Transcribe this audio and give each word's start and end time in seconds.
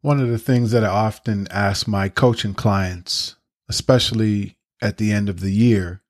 One 0.00 0.20
of 0.20 0.28
the 0.28 0.38
things 0.38 0.70
that 0.70 0.84
I 0.84 0.88
often 0.88 1.48
ask 1.50 1.88
my 1.88 2.08
coaching 2.08 2.54
clients, 2.54 3.34
especially 3.68 4.56
at 4.80 4.96
the 4.96 5.10
end 5.10 5.28
of 5.28 5.40
the 5.40 5.50
year, 5.50 6.02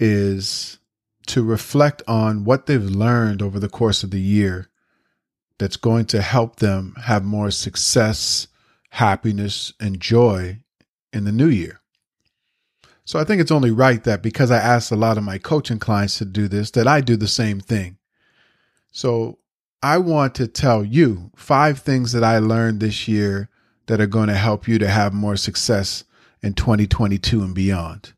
is 0.00 0.78
to 1.28 1.44
reflect 1.44 2.02
on 2.08 2.44
what 2.44 2.66
they've 2.66 2.82
learned 2.82 3.42
over 3.42 3.60
the 3.60 3.68
course 3.68 4.02
of 4.02 4.10
the 4.10 4.20
year 4.20 4.68
that's 5.58 5.76
going 5.76 6.06
to 6.06 6.20
help 6.20 6.56
them 6.56 6.94
have 7.04 7.24
more 7.24 7.52
success, 7.52 8.48
happiness, 8.90 9.72
and 9.78 10.00
joy 10.00 10.58
in 11.12 11.24
the 11.24 11.32
new 11.32 11.48
year. 11.48 11.80
So 13.04 13.20
I 13.20 13.24
think 13.24 13.40
it's 13.40 13.52
only 13.52 13.70
right 13.70 14.02
that 14.02 14.22
because 14.22 14.50
I 14.50 14.58
ask 14.58 14.90
a 14.90 14.96
lot 14.96 15.16
of 15.16 15.22
my 15.22 15.38
coaching 15.38 15.78
clients 15.78 16.18
to 16.18 16.24
do 16.24 16.48
this, 16.48 16.72
that 16.72 16.88
I 16.88 17.00
do 17.00 17.16
the 17.16 17.28
same 17.28 17.60
thing. 17.60 17.98
So 18.90 19.38
I 19.84 19.98
want 19.98 20.34
to 20.36 20.46
tell 20.46 20.82
you 20.82 21.30
five 21.36 21.78
things 21.78 22.12
that 22.12 22.24
I 22.24 22.38
learned 22.38 22.80
this 22.80 23.06
year 23.06 23.50
that 23.84 24.00
are 24.00 24.06
going 24.06 24.28
to 24.28 24.34
help 24.34 24.66
you 24.66 24.78
to 24.78 24.88
have 24.88 25.12
more 25.12 25.36
success 25.36 26.04
in 26.42 26.54
2022 26.54 27.42
and 27.42 27.54
beyond. 27.54 28.14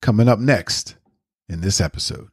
Coming 0.00 0.30
up 0.30 0.38
next 0.38 0.96
in 1.46 1.60
this 1.60 1.78
episode. 1.78 2.30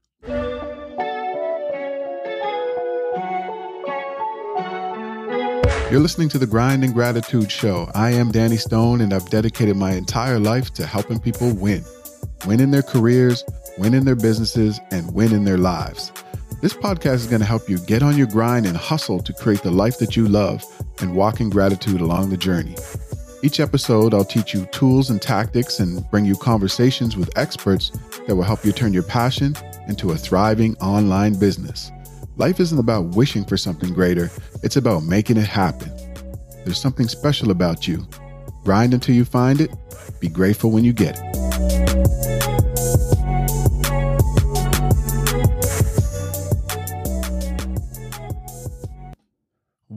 You're 5.92 6.00
listening 6.00 6.30
to 6.30 6.40
the 6.40 6.48
Grind 6.50 6.86
and 6.86 6.94
Gratitude 6.94 7.52
Show. 7.52 7.92
I 7.94 8.12
am 8.12 8.32
Danny 8.32 8.56
Stone, 8.56 9.02
and 9.02 9.14
I've 9.14 9.30
dedicated 9.30 9.76
my 9.76 9.92
entire 9.92 10.40
life 10.40 10.72
to 10.76 10.86
helping 10.86 11.20
people 11.20 11.54
win 11.54 11.84
win 12.46 12.62
in 12.62 12.72
their 12.72 12.84
careers, 12.84 13.44
win 13.78 13.94
in 13.94 14.06
their 14.06 14.16
businesses, 14.16 14.80
and 14.92 15.14
win 15.14 15.34
in 15.34 15.44
their 15.44 15.58
lives. 15.58 16.14
This 16.62 16.74
podcast 16.74 17.16
is 17.16 17.26
going 17.26 17.40
to 17.40 17.46
help 17.48 17.68
you 17.68 17.80
get 17.80 18.04
on 18.04 18.16
your 18.16 18.28
grind 18.28 18.68
and 18.68 18.78
hustle 18.78 19.20
to 19.24 19.34
create 19.34 19.64
the 19.64 19.72
life 19.72 19.98
that 19.98 20.16
you 20.16 20.28
love 20.28 20.64
and 21.00 21.16
walk 21.16 21.42
in 21.42 21.50
gratitude 21.50 22.02
along 22.02 22.30
the 22.30 22.38
journey. 22.38 22.76
Each 23.42 23.60
episode, 23.60 24.14
I'll 24.14 24.24
teach 24.24 24.54
you 24.54 24.68
tools 24.68 25.10
and 25.10 25.20
tactics 25.20 25.80
and 25.80 26.08
bring 26.12 26.24
you 26.24 26.36
conversations 26.36 27.18
with 27.18 27.36
experts 27.36 27.90
that 28.28 28.36
will 28.36 28.44
help 28.44 28.64
you 28.64 28.72
turn 28.72 28.94
your 28.94 29.02
passion 29.02 29.56
into 29.88 30.12
a 30.12 30.16
thriving 30.16 30.78
online 30.78 31.34
business. 31.40 31.92
Life 32.38 32.60
isn't 32.60 32.78
about 32.78 33.16
wishing 33.16 33.44
for 33.44 33.58
something 33.58 33.92
greater, 33.92 34.30
it's 34.62 34.76
about 34.76 35.04
making 35.04 35.38
it 35.38 35.48
happen. 35.48 35.92
There's 36.64 36.80
something 36.80 37.08
special 37.08 37.50
about 37.50 37.88
you. 37.88 38.08
Grind 38.64 38.94
until 38.94 39.16
you 39.16 39.26
find 39.26 39.62
it, 39.62 39.72
be 40.20 40.28
grateful 40.30 40.70
when 40.70 40.84
you 40.84 40.94
get 40.94 41.20
it. 41.20 41.41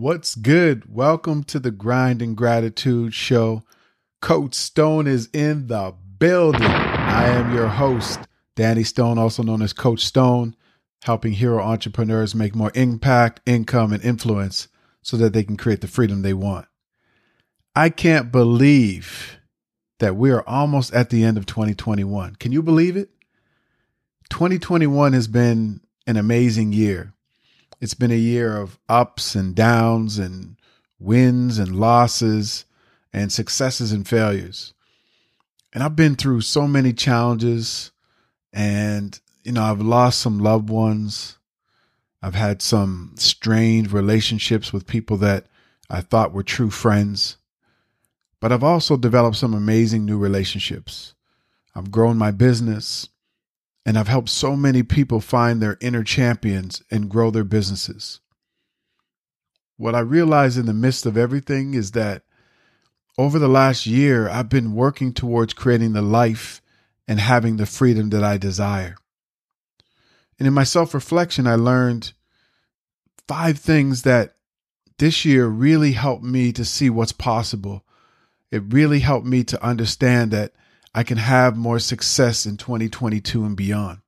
What's 0.05 0.35
good? 0.35 0.95
Welcome 0.95 1.45
to 1.45 1.59
the 1.59 1.71
Grind 1.71 2.21
and 2.21 2.37
Gratitude 2.37 3.15
Show. 3.15 3.63
Coach 4.21 4.55
Stone 4.55 5.07
is 5.07 5.31
in 5.33 5.69
the 5.69 5.95
building. 6.19 6.61
I 6.61 7.29
am 7.29 7.55
your 7.55 7.69
host, 7.69 8.21
Danny 8.55 8.85
Stone, 8.85 9.17
also 9.17 9.43
known 9.43 9.63
as 9.63 9.73
Coach 9.73 10.05
Stone, 10.05 10.57
helping 11.05 11.33
hero 11.33 11.59
entrepreneurs 11.59 12.35
make 12.35 12.55
more 12.55 12.71
impact, 12.75 13.41
income, 13.47 13.95
and 13.95 14.05
influence 14.05 14.69
so 15.01 15.17
that 15.17 15.33
they 15.33 15.43
can 15.43 15.57
create 15.57 15.81
the 15.81 15.89
freedom 15.89 16.21
they 16.21 16.35
want. 16.35 16.67
I 17.75 17.89
can't 17.89 18.31
believe 18.31 19.39
that 20.01 20.17
we 20.17 20.31
are 20.33 20.47
almost 20.47 20.93
at 20.93 21.09
the 21.09 21.25
end 21.25 21.39
of 21.39 21.47
2021. 21.47 22.37
Can 22.37 22.53
you 22.53 22.63
believe 22.63 22.99
it? 22.99 23.09
2021 24.29 25.15
has 25.15 25.29
been 25.29 25.81
an 26.07 26.19
amazing 26.19 26.75
year. 26.75 27.15
It's 27.85 27.93
been 27.93 28.11
a 28.11 28.17
year 28.17 28.57
of 28.57 28.79
ups 28.89 29.35
and 29.35 29.55
downs 29.55 30.19
and 30.19 30.57
wins 30.99 31.59
and 31.59 31.79
losses 31.79 32.65
and 33.13 33.31
successes 33.31 33.93
and 33.93 34.09
failures. 34.09 34.73
And 35.71 35.83
I've 35.83 35.95
been 35.95 36.17
through 36.17 36.41
so 36.41 36.67
many 36.67 36.95
challenges 36.95 37.93
and, 38.55 39.21
you 39.43 39.53
know, 39.53 39.65
I've 39.65 39.83
lost 39.83 40.21
some 40.21 40.39
loved 40.39 40.71
ones. 40.71 41.37
I've 42.23 42.35
had 42.35 42.63
some 42.63 43.17
strained 43.19 43.93
relationships 43.93 44.73
with 44.73 44.87
people 44.87 45.19
that 45.19 45.45
I 45.91 46.01
thought 46.01 46.33
were 46.33 46.43
true 46.43 46.71
friends. 46.71 47.37
But 48.41 48.51
I've 48.51 48.65
also 48.65 48.97
developed 48.97 49.37
some 49.37 49.53
amazing 49.53 50.07
new 50.07 50.17
relationships. 50.17 51.13
I've 51.75 51.91
grown 51.91 52.17
my 52.17 52.31
business. 52.31 53.11
And 53.87 53.99
I've 53.99 54.09
helped 54.09 54.31
so 54.31 54.57
many 54.57 54.83
people 54.83 55.21
find 55.21 55.61
their 55.61 55.77
inner 55.81 56.03
champions 56.03 56.83
and 56.91 57.11
grow 57.11 57.31
their 57.31 57.45
businesses. 57.45 58.21
What 59.77 59.95
I 59.95 60.01
realized 60.01 60.57
in 60.57 60.67
the 60.67 60.73
midst 60.73 61.05
of 61.05 61.17
everything 61.17 61.75
is 61.75 61.93
that 61.93 62.23
over 63.19 63.39
the 63.39 63.49
last 63.49 63.87
year, 63.87 64.29
I've 64.29 64.49
been 64.49 64.75
working 64.75 65.13
towards 65.13 65.53
creating 65.53 65.93
the 65.93 66.03
life 66.03 66.63
and 67.07 67.21
having 67.21 67.57
the 67.57 67.67
freedom 67.67 68.11
that 68.11 68.25
I 68.25 68.39
desire. 68.39 68.97
And 70.39 70.49
in 70.49 70.55
my 70.55 70.65
self 70.65 70.95
reflection, 70.95 71.47
I 71.47 71.55
learned 71.55 72.13
five 73.29 73.59
things 73.59 74.03
that 74.03 74.35
this 74.99 75.25
year 75.25 75.47
really 75.47 75.93
helped 75.93 76.25
me 76.25 76.53
to 76.53 76.65
see 76.65 76.91
what's 76.91 77.13
possible. 77.13 77.85
It 78.51 78.63
really 78.73 79.01
helped 79.01 79.27
me 79.27 79.45
to 79.45 79.65
understand 79.65 80.31
that 80.31 80.53
I 80.95 81.03
can 81.03 81.19
have 81.19 81.57
more 81.57 81.79
success 81.79 82.47
in 82.47 82.57
2022 82.57 83.45
and 83.45 83.57
beyond. 83.57 83.99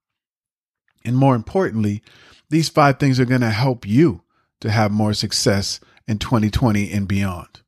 And 1.04 1.16
more 1.16 1.34
importantly, 1.34 2.02
these 2.48 2.68
five 2.68 2.98
things 2.98 3.18
are 3.18 3.24
going 3.24 3.40
to 3.40 3.50
help 3.50 3.86
you 3.86 4.22
to 4.60 4.70
have 4.70 4.92
more 4.92 5.12
success 5.12 5.80
in 6.06 6.18
2020 6.18 6.92
and 6.92 7.08
beyond. 7.08 7.60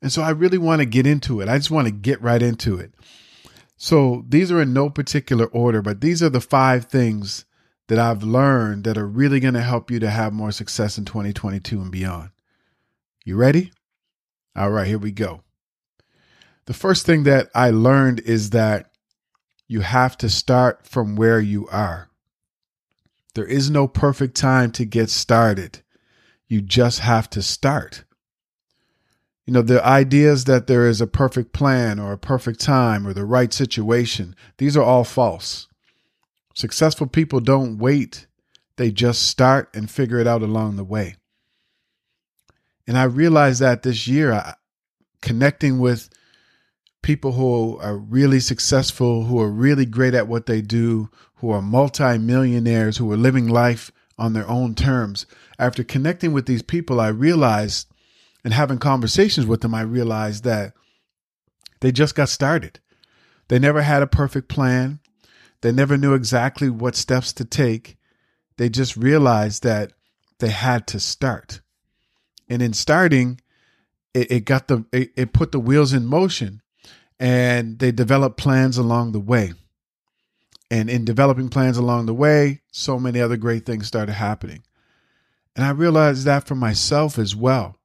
And 0.00 0.12
so 0.12 0.22
I 0.22 0.30
really 0.30 0.58
want 0.58 0.80
to 0.80 0.86
get 0.86 1.06
into 1.06 1.40
it. 1.40 1.48
I 1.48 1.58
just 1.58 1.70
want 1.70 1.86
to 1.86 1.92
get 1.92 2.22
right 2.22 2.40
into 2.40 2.78
it. 2.78 2.94
So 3.76 4.24
these 4.28 4.52
are 4.52 4.62
in 4.62 4.72
no 4.72 4.88
particular 4.88 5.46
order, 5.46 5.82
but 5.82 6.00
these 6.00 6.22
are 6.22 6.28
the 6.28 6.40
five 6.40 6.86
things 6.86 7.44
that 7.88 7.98
I've 7.98 8.22
learned 8.22 8.84
that 8.84 8.96
are 8.96 9.06
really 9.06 9.40
going 9.40 9.54
to 9.54 9.62
help 9.62 9.90
you 9.90 9.98
to 10.00 10.10
have 10.10 10.32
more 10.32 10.52
success 10.52 10.96
in 10.96 11.04
2022 11.04 11.80
and 11.80 11.90
beyond. 11.90 12.30
You 13.24 13.36
ready? 13.36 13.72
All 14.54 14.70
right, 14.70 14.86
here 14.86 14.98
we 14.98 15.10
go. 15.10 15.42
The 16.70 16.74
first 16.74 17.04
thing 17.04 17.24
that 17.24 17.50
I 17.52 17.70
learned 17.70 18.20
is 18.20 18.50
that 18.50 18.92
you 19.66 19.80
have 19.80 20.16
to 20.18 20.28
start 20.28 20.86
from 20.86 21.16
where 21.16 21.40
you 21.40 21.66
are. 21.66 22.10
There 23.34 23.44
is 23.44 23.68
no 23.68 23.88
perfect 23.88 24.36
time 24.36 24.70
to 24.74 24.84
get 24.84 25.10
started. 25.10 25.82
You 26.46 26.60
just 26.60 27.00
have 27.00 27.28
to 27.30 27.42
start. 27.42 28.04
You 29.46 29.52
know, 29.52 29.62
the 29.62 29.84
ideas 29.84 30.44
that 30.44 30.68
there 30.68 30.86
is 30.86 31.00
a 31.00 31.08
perfect 31.08 31.52
plan 31.52 31.98
or 31.98 32.12
a 32.12 32.18
perfect 32.18 32.60
time 32.60 33.04
or 33.04 33.12
the 33.12 33.24
right 33.24 33.52
situation, 33.52 34.36
these 34.58 34.76
are 34.76 34.84
all 34.84 35.02
false. 35.02 35.66
Successful 36.54 37.08
people 37.08 37.40
don't 37.40 37.78
wait, 37.78 38.28
they 38.76 38.92
just 38.92 39.24
start 39.24 39.74
and 39.74 39.90
figure 39.90 40.20
it 40.20 40.28
out 40.28 40.42
along 40.42 40.76
the 40.76 40.84
way. 40.84 41.16
And 42.86 42.96
I 42.96 43.02
realized 43.02 43.60
that 43.60 43.82
this 43.82 44.06
year, 44.06 44.32
I, 44.32 44.54
connecting 45.20 45.80
with 45.80 46.08
people 47.02 47.32
who 47.32 47.78
are 47.78 47.96
really 47.96 48.40
successful, 48.40 49.24
who 49.24 49.40
are 49.40 49.50
really 49.50 49.86
great 49.86 50.14
at 50.14 50.28
what 50.28 50.46
they 50.46 50.60
do, 50.60 51.10
who 51.36 51.50
are 51.50 51.62
multimillionaires, 51.62 52.98
who 52.98 53.10
are 53.10 53.16
living 53.16 53.48
life 53.48 53.90
on 54.18 54.32
their 54.32 54.48
own 54.48 54.74
terms. 54.74 55.26
After 55.58 55.82
connecting 55.82 56.32
with 56.32 56.46
these 56.46 56.62
people, 56.62 57.00
I 57.00 57.08
realized 57.08 57.86
and 58.44 58.54
having 58.54 58.78
conversations 58.78 59.46
with 59.46 59.60
them, 59.60 59.74
I 59.74 59.82
realized 59.82 60.44
that 60.44 60.72
they 61.80 61.92
just 61.92 62.14
got 62.14 62.28
started. 62.28 62.80
They 63.48 63.58
never 63.58 63.82
had 63.82 64.02
a 64.02 64.06
perfect 64.06 64.48
plan. 64.48 65.00
They 65.60 65.72
never 65.72 65.96
knew 65.96 66.14
exactly 66.14 66.70
what 66.70 66.96
steps 66.96 67.32
to 67.34 67.44
take. 67.44 67.98
They 68.56 68.68
just 68.68 68.96
realized 68.96 69.62
that 69.62 69.92
they 70.38 70.48
had 70.48 70.86
to 70.88 71.00
start. 71.00 71.60
And 72.48 72.62
in 72.62 72.72
starting, 72.72 73.40
it, 74.14 74.30
it 74.30 74.44
got 74.44 74.68
the 74.68 74.84
it, 74.92 75.12
it 75.16 75.32
put 75.32 75.52
the 75.52 75.60
wheels 75.60 75.92
in 75.92 76.06
motion 76.06 76.62
and 77.20 77.78
they 77.78 77.92
developed 77.92 78.38
plans 78.38 78.78
along 78.78 79.12
the 79.12 79.20
way. 79.20 79.52
And 80.70 80.88
in 80.88 81.04
developing 81.04 81.50
plans 81.50 81.76
along 81.76 82.06
the 82.06 82.14
way, 82.14 82.62
so 82.72 82.98
many 82.98 83.20
other 83.20 83.36
great 83.36 83.66
things 83.66 83.86
started 83.86 84.14
happening. 84.14 84.62
And 85.54 85.64
I 85.64 85.70
realized 85.70 86.24
that 86.24 86.46
for 86.46 86.54
myself 86.54 87.18
as 87.18 87.36
well. 87.36 87.76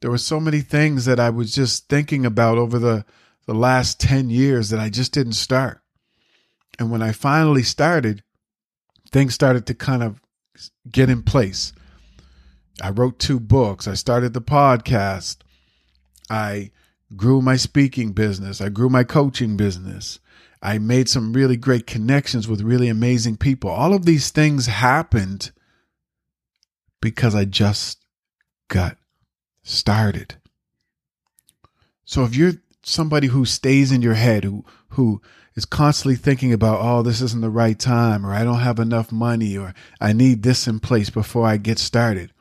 There 0.00 0.10
were 0.10 0.18
so 0.18 0.40
many 0.40 0.60
things 0.60 1.04
that 1.04 1.20
I 1.20 1.30
was 1.30 1.54
just 1.54 1.88
thinking 1.88 2.26
about 2.26 2.58
over 2.58 2.78
the, 2.78 3.04
the 3.46 3.54
last 3.54 4.00
10 4.00 4.30
years 4.30 4.70
that 4.70 4.80
I 4.80 4.88
just 4.88 5.12
didn't 5.12 5.32
start. 5.34 5.80
And 6.78 6.90
when 6.90 7.02
I 7.02 7.12
finally 7.12 7.62
started, 7.62 8.24
things 9.10 9.34
started 9.34 9.66
to 9.66 9.74
kind 9.74 10.02
of 10.02 10.20
get 10.90 11.10
in 11.10 11.22
place. 11.22 11.72
I 12.82 12.90
wrote 12.90 13.18
two 13.18 13.38
books. 13.38 13.86
I 13.86 13.94
started 13.94 14.32
the 14.32 14.40
podcast. 14.40 15.38
I 16.30 16.70
grew 17.16 17.40
my 17.40 17.56
speaking 17.56 18.12
business. 18.12 18.60
I 18.60 18.68
grew 18.68 18.88
my 18.88 19.04
coaching 19.04 19.56
business. 19.56 20.18
I 20.62 20.78
made 20.78 21.08
some 21.08 21.32
really 21.32 21.56
great 21.56 21.86
connections 21.86 22.48
with 22.48 22.60
really 22.60 22.88
amazing 22.88 23.36
people. 23.36 23.70
All 23.70 23.94
of 23.94 24.04
these 24.04 24.30
things 24.30 24.66
happened 24.66 25.52
because 27.00 27.34
I 27.34 27.44
just 27.44 27.98
got 28.68 28.96
started. 29.62 30.36
So 32.04 32.24
if 32.24 32.34
you're 32.34 32.54
somebody 32.82 33.28
who 33.28 33.44
stays 33.44 33.92
in 33.92 34.02
your 34.02 34.14
head, 34.14 34.44
who 34.44 34.64
who 34.90 35.20
is 35.54 35.64
constantly 35.64 36.16
thinking 36.16 36.52
about, 36.52 36.80
oh, 36.80 37.02
this 37.02 37.20
isn't 37.20 37.40
the 37.40 37.50
right 37.50 37.78
time, 37.78 38.24
or 38.24 38.32
I 38.32 38.44
don't 38.44 38.60
have 38.60 38.78
enough 38.78 39.12
money, 39.12 39.56
or 39.56 39.74
I 40.00 40.12
need 40.12 40.42
this 40.42 40.66
in 40.66 40.80
place 40.80 41.10
before 41.10 41.46
I 41.46 41.56
get 41.56 41.78
started. 41.78 42.32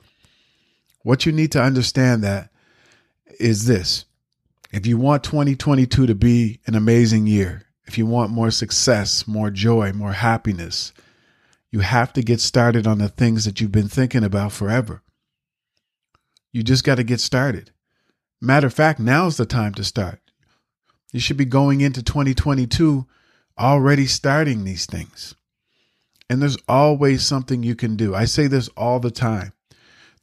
What 1.04 1.25
you 1.25 1.31
need 1.31 1.52
to 1.54 1.62
understand 1.62 2.24
that 2.24 2.50
is 3.40 3.66
this. 3.66 4.06
If 4.72 4.86
you 4.86 4.98
want 4.98 5.24
2022 5.24 6.08
to 6.08 6.16
be 6.16 6.60
an 6.66 6.75
amazing 6.75 7.28
year, 7.28 7.64
if 7.86 7.98
you 7.98 8.06
want 8.06 8.31
more 8.31 8.52
success, 8.52 9.28
more 9.28 9.50
joy, 9.50 9.94
more 9.94 10.14
happiness, 10.14 10.94
you 11.72 11.80
have 11.80 12.12
to 12.14 12.22
get 12.22 12.42
started 12.42 12.86
on 12.86 12.98
the 12.98 13.08
things 13.10 13.46
that 13.46 13.62
you've 13.62 13.72
been 13.72 13.88
thinking 13.88 14.24
about 14.24 14.52
forever. 14.52 15.02
You 16.52 16.64
just 16.64 16.84
got 16.84 16.96
to 16.96 17.04
get 17.04 17.19
started. 17.19 17.72
Matter 18.42 18.68
of 18.68 18.74
fact, 18.74 19.00
now's 19.00 19.38
the 19.38 19.46
time 19.46 19.74
to 19.75 19.84
start. 19.84 20.19
You 21.14 21.19
should 21.19 21.38
be 21.38 21.46
going 21.46 21.81
into 21.81 22.04
2022 22.04 23.06
already 23.58 24.06
starting 24.06 24.64
these 24.64 24.86
things. 24.86 25.36
And 26.30 26.42
there's 26.42 26.58
always 26.68 27.25
something 27.25 27.64
you 27.64 27.75
can 27.75 27.96
do. 27.96 28.14
I 28.14 28.25
say 28.25 28.48
this 28.48 28.68
all 28.69 29.00
the 29.00 29.12
time. 29.12 29.54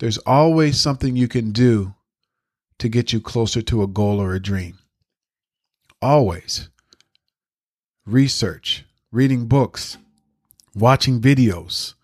There's 0.01 0.19
always 0.19 0.79
something 0.79 1.17
you 1.17 1.29
can 1.29 1.53
do 1.53 1.95
to 2.79 2.89
get 2.89 3.13
you 3.13 3.21
closer 3.21 3.63
to 3.63 3.83
a 3.83 3.87
goal 3.87 4.21
or 4.21 4.35
a 4.35 4.43
dream. 4.43 4.79
Always. 6.03 6.69
Research, 8.07 8.85
reading 9.11 9.47
books, 9.47 9.97
watching 10.75 11.21
videos, 11.21 11.95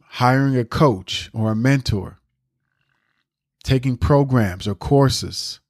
hiring 0.00 0.56
a 0.56 0.64
coach 0.64 1.30
or 1.32 1.52
a 1.52 1.56
mentor, 1.56 2.18
taking 3.64 3.96
programs 3.96 4.66
or 4.66 4.74
courses, 4.74 5.60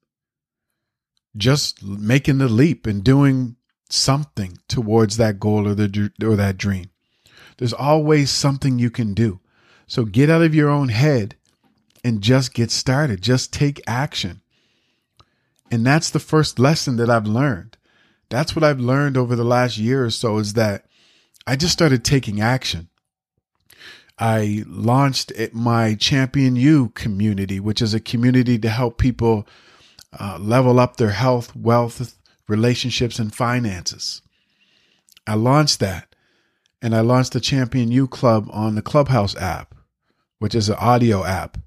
just 1.35 1.83
making 1.83 2.37
the 2.37 2.47
leap 2.47 2.85
and 2.87 3.03
doing 3.03 3.55
something 3.89 4.57
towards 4.67 5.17
that 5.17 5.39
goal 5.39 5.67
or 5.67 5.75
the 5.75 6.11
or 6.23 6.35
that 6.35 6.57
dream. 6.57 6.89
There's 7.57 7.73
always 7.73 8.31
something 8.31 8.79
you 8.79 8.89
can 8.89 9.13
do. 9.13 9.39
So 9.87 10.05
get 10.05 10.29
out 10.29 10.41
of 10.41 10.55
your 10.55 10.69
own 10.69 10.89
head 10.89 11.35
and 12.03 12.21
just 12.21 12.53
get 12.53 12.71
started. 12.71 13.21
Just 13.21 13.53
take 13.53 13.81
action. 13.87 14.41
And 15.71 15.85
that's 15.85 16.09
the 16.09 16.19
first 16.19 16.59
lesson 16.59 16.97
that 16.97 17.09
I've 17.09 17.27
learned. 17.27 17.77
That's 18.29 18.55
what 18.55 18.63
I've 18.63 18.79
learned 18.79 19.17
over 19.17 19.35
the 19.35 19.43
last 19.43 19.77
year 19.77 20.05
or 20.05 20.09
so 20.09 20.37
is 20.37 20.53
that 20.53 20.85
I 21.47 21.55
just 21.55 21.73
started 21.73 22.03
taking 22.03 22.41
action. 22.41 22.89
I 24.19 24.63
launched 24.67 25.31
my 25.53 25.95
Champion 25.95 26.55
You 26.55 26.89
community, 26.89 27.59
which 27.59 27.81
is 27.81 27.93
a 27.93 27.99
community 27.99 28.59
to 28.59 28.69
help 28.69 28.97
people 28.97 29.47
uh, 30.19 30.37
level 30.39 30.79
up 30.79 30.97
their 30.97 31.11
health, 31.11 31.55
wealth, 31.55 32.15
relationships, 32.47 33.17
and 33.17 33.33
finances. 33.33 34.21
I 35.25 35.35
launched 35.35 35.79
that 35.79 36.13
and 36.81 36.95
I 36.95 36.99
launched 36.99 37.33
the 37.33 37.39
Champion 37.39 37.91
You 37.91 38.07
Club 38.07 38.47
on 38.51 38.75
the 38.75 38.81
Clubhouse 38.81 39.35
app, 39.37 39.73
which 40.39 40.53
is 40.53 40.69
an 40.69 40.75
audio 40.75 41.23
app 41.23 41.57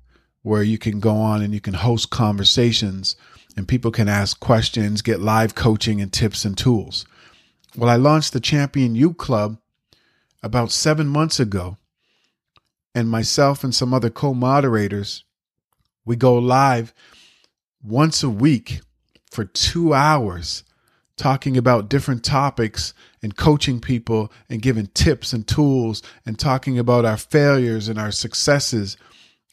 where 0.46 0.62
you 0.62 0.78
can 0.78 1.00
go 1.00 1.16
on 1.16 1.42
and 1.42 1.52
you 1.52 1.60
can 1.60 1.74
host 1.74 2.08
conversations 2.10 3.16
and 3.56 3.66
people 3.66 3.90
can 3.90 4.08
ask 4.08 4.38
questions, 4.38 5.02
get 5.02 5.18
live 5.18 5.56
coaching 5.56 6.00
and 6.00 6.12
tips 6.12 6.44
and 6.44 6.56
tools. 6.56 7.04
Well, 7.76 7.90
I 7.90 7.96
launched 7.96 8.32
the 8.32 8.38
Champion 8.38 8.94
You 8.94 9.12
Club 9.12 9.58
about 10.44 10.70
seven 10.70 11.08
months 11.08 11.40
ago, 11.40 11.78
and 12.94 13.10
myself 13.10 13.64
and 13.64 13.74
some 13.74 13.92
other 13.92 14.08
co 14.08 14.34
moderators, 14.34 15.24
we 16.04 16.14
go 16.14 16.38
live 16.38 16.94
once 17.82 18.22
a 18.22 18.30
week 18.30 18.82
for 19.28 19.44
two 19.44 19.94
hours 19.94 20.62
talking 21.16 21.56
about 21.56 21.88
different 21.88 22.22
topics 22.22 22.94
and 23.20 23.36
coaching 23.36 23.80
people 23.80 24.30
and 24.48 24.62
giving 24.62 24.86
tips 24.94 25.32
and 25.32 25.48
tools 25.48 26.04
and 26.24 26.38
talking 26.38 26.78
about 26.78 27.04
our 27.04 27.16
failures 27.16 27.88
and 27.88 27.98
our 27.98 28.12
successes 28.12 28.96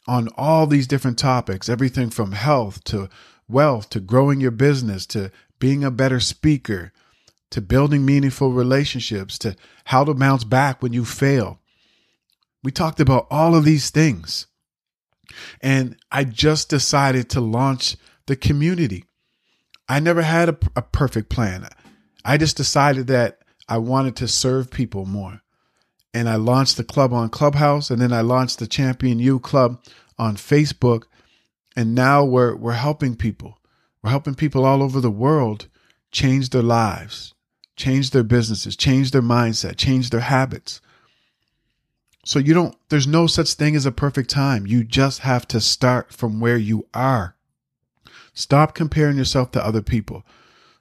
on 0.07 0.27
all 0.37 0.67
these 0.67 0.87
different 0.87 1.17
topics 1.17 1.69
everything 1.69 2.09
from 2.09 2.33
health 2.33 2.83
to 2.83 3.09
wealth 3.47 3.89
to 3.89 3.99
growing 3.99 4.41
your 4.41 4.51
business 4.51 5.05
to 5.05 5.31
being 5.59 5.83
a 5.83 5.91
better 5.91 6.19
speaker 6.19 6.91
to 7.53 7.61
building 7.61 8.03
meaningful 8.03 8.51
relationships 8.51 9.37
to 9.37 9.55
how 9.85 10.03
to 10.03 10.15
bounce 10.15 10.43
back 10.43 10.81
when 10.81 10.91
you 10.91 11.05
fail. 11.05 11.59
We 12.63 12.71
talked 12.71 12.99
about 12.99 13.27
all 13.29 13.53
of 13.53 13.63
these 13.63 13.91
things. 13.91 14.47
And 15.61 15.95
I 16.11 16.23
just 16.23 16.67
decided 16.67 17.29
to 17.29 17.41
launch 17.41 17.95
the 18.25 18.35
community. 18.35 19.05
I 19.87 19.99
never 19.99 20.23
had 20.23 20.49
a, 20.49 20.57
a 20.75 20.81
perfect 20.81 21.29
plan. 21.29 21.67
I 22.25 22.37
just 22.37 22.57
decided 22.57 23.05
that 23.07 23.37
I 23.69 23.77
wanted 23.77 24.15
to 24.15 24.27
serve 24.27 24.71
people 24.71 25.05
more. 25.05 25.42
And 26.13 26.29
I 26.29 26.35
launched 26.35 26.77
the 26.77 26.83
club 26.83 27.11
on 27.13 27.29
Clubhouse 27.29 27.89
and 27.89 28.01
then 28.01 28.13
I 28.13 28.21
launched 28.21 28.59
the 28.59 28.67
Champion 28.67 29.19
You 29.19 29.39
Club 29.39 29.83
on 30.17 30.35
Facebook. 30.35 31.03
And 31.75 31.95
now 31.95 32.23
we're 32.23 32.55
we're 32.55 32.73
helping 32.73 33.15
people. 33.15 33.59
We're 34.01 34.11
helping 34.11 34.35
people 34.35 34.65
all 34.65 34.83
over 34.83 35.01
the 35.01 35.11
world 35.11 35.67
change 36.11 36.49
their 36.49 36.61
lives, 36.61 37.33
change 37.75 38.11
their 38.11 38.23
businesses, 38.23 38.75
change 38.75 39.11
their 39.11 39.21
mindset, 39.23 39.77
change 39.77 40.11
their 40.11 40.21
habits. 40.21 40.81
So 42.25 42.39
you 42.39 42.53
don't 42.53 42.77
there's 42.89 43.07
no 43.07 43.27
such 43.27 43.53
thing 43.53 43.75
as 43.75 43.85
a 43.85 43.91
perfect 43.91 44.29
time. 44.29 44.67
You 44.67 44.83
just 44.83 45.19
have 45.21 45.47
to 45.49 45.59
start 45.59 46.13
from 46.13 46.39
where 46.39 46.57
you 46.57 46.87
are. 46.93 47.35
Stop 48.33 48.75
comparing 48.75 49.17
yourself 49.17 49.51
to 49.51 49.65
other 49.65 49.81
people. 49.81 50.23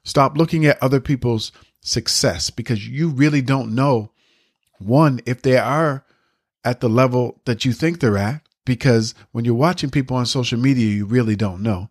Stop 0.03 0.37
looking 0.37 0.65
at 0.65 0.81
other 0.81 0.99
people's 0.99 1.51
success 1.81 2.49
because 2.49 2.87
you 2.87 3.09
really 3.09 3.41
don't 3.41 3.73
know 3.75 4.11
one 4.85 5.19
if 5.25 5.41
they 5.41 5.57
are 5.57 6.05
at 6.63 6.79
the 6.79 6.89
level 6.89 7.41
that 7.45 7.65
you 7.65 7.73
think 7.73 7.99
they're 7.99 8.17
at 8.17 8.41
because 8.65 9.13
when 9.31 9.45
you're 9.45 9.53
watching 9.53 9.89
people 9.89 10.15
on 10.17 10.25
social 10.25 10.59
media 10.59 10.87
you 10.87 11.05
really 11.05 11.35
don't 11.35 11.61
know. 11.61 11.89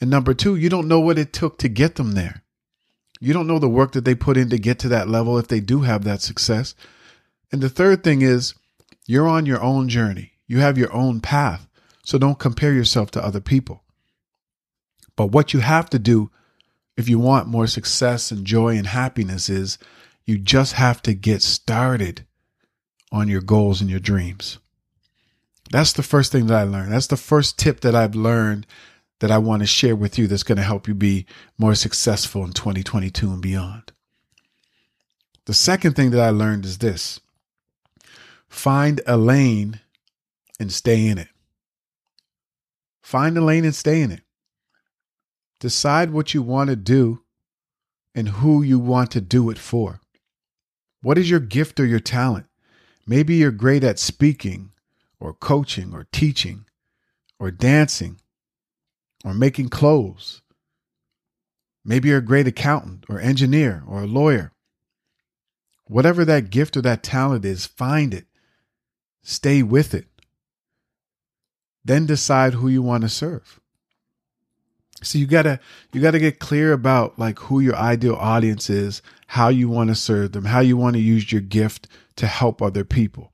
And 0.00 0.10
number 0.10 0.34
2, 0.34 0.56
you 0.56 0.68
don't 0.68 0.88
know 0.88 1.00
what 1.00 1.18
it 1.18 1.32
took 1.32 1.58
to 1.58 1.68
get 1.68 1.94
them 1.96 2.12
there. 2.12 2.42
You 3.20 3.32
don't 3.32 3.46
know 3.46 3.58
the 3.58 3.68
work 3.68 3.92
that 3.92 4.04
they 4.04 4.14
put 4.14 4.36
in 4.36 4.50
to 4.50 4.58
get 4.58 4.78
to 4.80 4.88
that 4.88 5.08
level 5.08 5.38
if 5.38 5.48
they 5.48 5.60
do 5.60 5.82
have 5.82 6.04
that 6.04 6.20
success. 6.20 6.74
And 7.50 7.62
the 7.62 7.70
third 7.70 8.04
thing 8.04 8.22
is 8.22 8.54
you're 9.06 9.28
on 9.28 9.46
your 9.46 9.62
own 9.62 9.88
journey. 9.88 10.32
You 10.46 10.58
have 10.60 10.76
your 10.76 10.92
own 10.92 11.20
path. 11.20 11.66
So 12.04 12.18
don't 12.18 12.38
compare 12.38 12.72
yourself 12.72 13.10
to 13.12 13.24
other 13.24 13.40
people. 13.40 13.82
But 15.16 15.32
what 15.32 15.54
you 15.54 15.60
have 15.60 15.88
to 15.90 15.98
do 15.98 16.30
if 16.96 17.08
you 17.08 17.18
want 17.18 17.48
more 17.48 17.66
success 17.66 18.30
and 18.30 18.46
joy 18.46 18.76
and 18.76 18.86
happiness 18.86 19.48
is 19.48 19.78
you 20.24 20.38
just 20.38 20.74
have 20.74 21.02
to 21.02 21.14
get 21.14 21.42
started 21.42 22.25
on 23.16 23.28
your 23.28 23.40
goals 23.40 23.80
and 23.80 23.90
your 23.90 24.00
dreams. 24.00 24.58
That's 25.70 25.92
the 25.92 26.02
first 26.02 26.30
thing 26.30 26.46
that 26.46 26.58
I 26.58 26.62
learned. 26.62 26.92
That's 26.92 27.08
the 27.08 27.16
first 27.16 27.58
tip 27.58 27.80
that 27.80 27.94
I've 27.94 28.14
learned 28.14 28.66
that 29.20 29.30
I 29.30 29.38
want 29.38 29.62
to 29.62 29.66
share 29.66 29.96
with 29.96 30.18
you 30.18 30.26
that's 30.26 30.42
going 30.42 30.58
to 30.58 30.64
help 30.64 30.86
you 30.86 30.94
be 30.94 31.26
more 31.58 31.74
successful 31.74 32.44
in 32.44 32.52
2022 32.52 33.30
and 33.30 33.42
beyond. 33.42 33.92
The 35.46 35.54
second 35.54 35.94
thing 35.94 36.10
that 36.10 36.20
I 36.20 36.30
learned 36.30 36.64
is 36.64 36.78
this 36.78 37.20
find 38.48 39.00
a 39.06 39.16
lane 39.16 39.80
and 40.60 40.72
stay 40.72 41.06
in 41.06 41.18
it. 41.18 41.28
Find 43.00 43.36
a 43.38 43.40
lane 43.40 43.64
and 43.64 43.74
stay 43.74 44.02
in 44.02 44.10
it. 44.10 44.22
Decide 45.60 46.10
what 46.10 46.34
you 46.34 46.42
want 46.42 46.70
to 46.70 46.76
do 46.76 47.22
and 48.14 48.28
who 48.28 48.62
you 48.62 48.78
want 48.78 49.10
to 49.12 49.20
do 49.20 49.48
it 49.50 49.58
for. 49.58 50.00
What 51.02 51.18
is 51.18 51.30
your 51.30 51.40
gift 51.40 51.78
or 51.80 51.86
your 51.86 52.00
talent? 52.00 52.46
Maybe 53.06 53.36
you're 53.36 53.52
great 53.52 53.84
at 53.84 53.98
speaking 53.98 54.72
or 55.20 55.32
coaching 55.32 55.94
or 55.94 56.06
teaching 56.12 56.66
or 57.38 57.50
dancing 57.50 58.20
or 59.24 59.32
making 59.32 59.68
clothes. 59.68 60.42
Maybe 61.84 62.08
you're 62.08 62.18
a 62.18 62.22
great 62.22 62.48
accountant 62.48 63.04
or 63.08 63.20
engineer 63.20 63.84
or 63.86 64.02
a 64.02 64.06
lawyer. 64.06 64.52
Whatever 65.86 66.24
that 66.24 66.50
gift 66.50 66.76
or 66.76 66.82
that 66.82 67.04
talent 67.04 67.44
is, 67.44 67.64
find 67.64 68.12
it. 68.12 68.26
Stay 69.22 69.62
with 69.62 69.94
it. 69.94 70.06
Then 71.84 72.06
decide 72.06 72.54
who 72.54 72.66
you 72.66 72.82
want 72.82 73.02
to 73.02 73.08
serve. 73.08 73.60
So 75.02 75.18
you 75.18 75.26
gotta 75.26 75.60
you 75.92 76.00
gotta 76.00 76.18
get 76.18 76.40
clear 76.40 76.72
about 76.72 77.18
like 77.18 77.38
who 77.38 77.60
your 77.60 77.76
ideal 77.76 78.16
audience 78.16 78.68
is, 78.68 79.02
how 79.28 79.48
you 79.48 79.68
want 79.68 79.90
to 79.90 79.94
serve 79.94 80.32
them, 80.32 80.46
how 80.46 80.60
you 80.60 80.76
want 80.76 80.94
to 80.94 81.02
use 81.02 81.30
your 81.30 81.42
gift 81.42 81.86
to 82.16 82.26
help 82.26 82.60
other 82.60 82.84
people. 82.84 83.32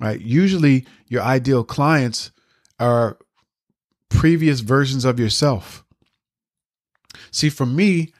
Right? 0.00 0.20
Usually 0.20 0.86
your 1.06 1.22
ideal 1.22 1.64
clients 1.64 2.30
are 2.78 3.18
previous 4.08 4.60
versions 4.60 5.04
of 5.04 5.18
yourself. 5.18 5.84
See, 7.30 7.50
for 7.50 7.66
me, 7.66 8.12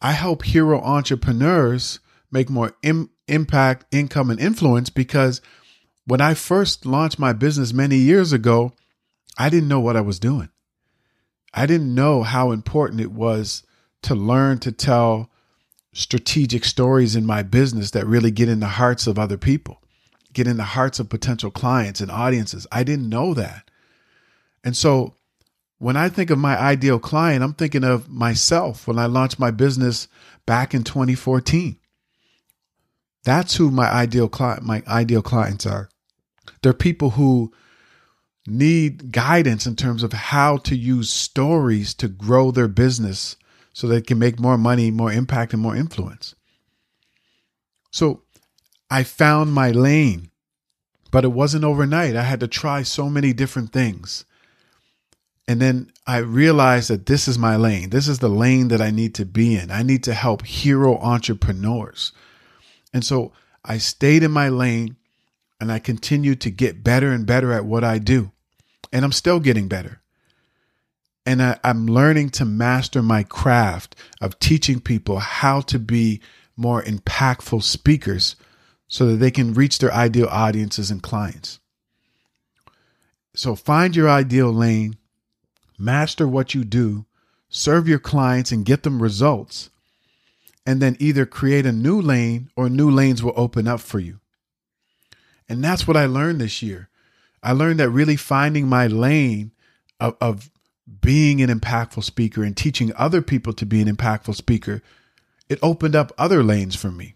I 0.00 0.12
help 0.12 0.44
hero 0.44 0.80
entrepreneurs 0.80 2.00
make 2.30 2.50
more 2.50 2.76
Im- 2.82 3.10
impact, 3.28 3.86
income, 3.92 4.30
and 4.30 4.40
influence 4.40 4.90
because 4.90 5.40
when 6.06 6.20
I 6.20 6.34
first 6.34 6.86
launched 6.86 7.18
my 7.18 7.32
business 7.32 7.72
many 7.72 7.96
years 7.96 8.32
ago, 8.32 8.72
I 9.38 9.48
didn't 9.48 9.68
know 9.68 9.80
what 9.80 9.96
I 9.96 10.00
was 10.00 10.18
doing. 10.18 10.48
I 11.52 11.66
didn't 11.66 11.94
know 11.94 12.22
how 12.22 12.50
important 12.50 13.00
it 13.00 13.12
was 13.12 13.62
to 14.02 14.14
learn 14.14 14.58
to 14.58 14.72
tell 14.72 15.30
strategic 15.96 16.62
stories 16.62 17.16
in 17.16 17.24
my 17.24 17.42
business 17.42 17.92
that 17.92 18.06
really 18.06 18.30
get 18.30 18.50
in 18.50 18.60
the 18.60 18.66
hearts 18.66 19.06
of 19.06 19.18
other 19.18 19.38
people, 19.38 19.82
get 20.34 20.46
in 20.46 20.58
the 20.58 20.62
hearts 20.62 21.00
of 21.00 21.08
potential 21.08 21.50
clients 21.50 22.02
and 22.02 22.10
audiences. 22.10 22.66
I 22.70 22.84
didn't 22.84 23.08
know 23.08 23.32
that. 23.32 23.70
And 24.62 24.76
so 24.76 25.14
when 25.78 25.96
I 25.96 26.10
think 26.10 26.28
of 26.28 26.38
my 26.38 26.60
ideal 26.60 26.98
client, 26.98 27.42
I'm 27.42 27.54
thinking 27.54 27.82
of 27.82 28.10
myself 28.10 28.86
when 28.86 28.98
I 28.98 29.06
launched 29.06 29.38
my 29.38 29.50
business 29.50 30.06
back 30.44 30.74
in 30.74 30.84
2014. 30.84 31.78
That's 33.24 33.56
who 33.56 33.70
my 33.70 33.90
ideal 33.90 34.28
client 34.28 34.64
my 34.64 34.82
ideal 34.86 35.22
clients 35.22 35.64
are. 35.64 35.88
They're 36.62 36.74
people 36.74 37.10
who 37.10 37.54
need 38.46 39.12
guidance 39.12 39.66
in 39.66 39.76
terms 39.76 40.02
of 40.02 40.12
how 40.12 40.58
to 40.58 40.76
use 40.76 41.08
stories 41.08 41.94
to 41.94 42.06
grow 42.06 42.50
their 42.50 42.68
business 42.68 43.36
so 43.76 43.86
they 43.86 44.00
can 44.00 44.18
make 44.18 44.40
more 44.40 44.56
money, 44.56 44.90
more 44.90 45.12
impact, 45.12 45.52
and 45.52 45.60
more 45.60 45.76
influence. 45.76 46.34
So 47.90 48.22
I 48.90 49.02
found 49.02 49.52
my 49.52 49.70
lane, 49.70 50.30
but 51.10 51.24
it 51.24 51.32
wasn't 51.32 51.64
overnight. 51.64 52.16
I 52.16 52.22
had 52.22 52.40
to 52.40 52.48
try 52.48 52.82
so 52.82 53.10
many 53.10 53.34
different 53.34 53.74
things. 53.74 54.24
And 55.46 55.60
then 55.60 55.92
I 56.06 56.18
realized 56.18 56.88
that 56.88 57.04
this 57.04 57.28
is 57.28 57.38
my 57.38 57.56
lane. 57.56 57.90
This 57.90 58.08
is 58.08 58.18
the 58.18 58.30
lane 58.30 58.68
that 58.68 58.80
I 58.80 58.90
need 58.90 59.14
to 59.16 59.26
be 59.26 59.54
in. 59.54 59.70
I 59.70 59.82
need 59.82 60.04
to 60.04 60.14
help 60.14 60.46
hero 60.46 60.96
entrepreneurs. 60.96 62.12
And 62.94 63.04
so 63.04 63.32
I 63.62 63.76
stayed 63.76 64.22
in 64.22 64.30
my 64.30 64.48
lane 64.48 64.96
and 65.60 65.70
I 65.70 65.80
continued 65.80 66.40
to 66.40 66.50
get 66.50 66.82
better 66.82 67.12
and 67.12 67.26
better 67.26 67.52
at 67.52 67.66
what 67.66 67.84
I 67.84 67.98
do. 67.98 68.32
And 68.90 69.04
I'm 69.04 69.12
still 69.12 69.38
getting 69.38 69.68
better. 69.68 70.00
And 71.26 71.42
I, 71.42 71.58
am 71.64 71.86
learning 71.86 72.30
to 72.30 72.44
master 72.44 73.02
my 73.02 73.24
craft 73.24 73.96
of 74.20 74.38
teaching 74.38 74.80
people 74.80 75.18
how 75.18 75.60
to 75.62 75.78
be 75.78 76.20
more 76.56 76.82
impactful 76.82 77.64
speakers 77.64 78.36
so 78.88 79.06
that 79.06 79.16
they 79.16 79.32
can 79.32 79.52
reach 79.52 79.80
their 79.80 79.92
ideal 79.92 80.28
audiences 80.30 80.90
and 80.90 81.02
clients. 81.02 81.58
So 83.34 83.54
find 83.54 83.94
your 83.94 84.08
ideal 84.08 84.52
lane, 84.52 84.96
master 85.76 86.26
what 86.28 86.54
you 86.54 86.64
do, 86.64 87.04
serve 87.48 87.88
your 87.88 87.98
clients, 87.98 88.52
and 88.52 88.64
get 88.64 88.84
them 88.84 89.02
results. 89.02 89.68
And 90.64 90.80
then 90.80 90.96
either 90.98 91.26
create 91.26 91.66
a 91.66 91.72
new 91.72 92.00
lane 92.00 92.50
or 92.56 92.68
new 92.68 92.90
lanes 92.90 93.22
will 93.22 93.34
open 93.36 93.68
up 93.68 93.80
for 93.80 93.98
you. 93.98 94.20
And 95.48 95.62
that's 95.62 95.86
what 95.86 95.96
I 95.96 96.06
learned 96.06 96.40
this 96.40 96.62
year. 96.62 96.88
I 97.42 97.52
learned 97.52 97.78
that 97.80 97.90
really 97.90 98.16
finding 98.16 98.68
my 98.68 98.86
lane 98.86 99.52
of, 100.00 100.16
of 100.20 100.50
being 101.00 101.42
an 101.42 101.50
impactful 101.50 102.04
speaker 102.04 102.42
and 102.42 102.56
teaching 102.56 102.92
other 102.96 103.22
people 103.22 103.52
to 103.54 103.66
be 103.66 103.80
an 103.80 103.88
impactful 103.88 104.34
speaker, 104.34 104.82
it 105.48 105.58
opened 105.62 105.96
up 105.96 106.12
other 106.16 106.42
lanes 106.42 106.76
for 106.76 106.90
me. 106.90 107.14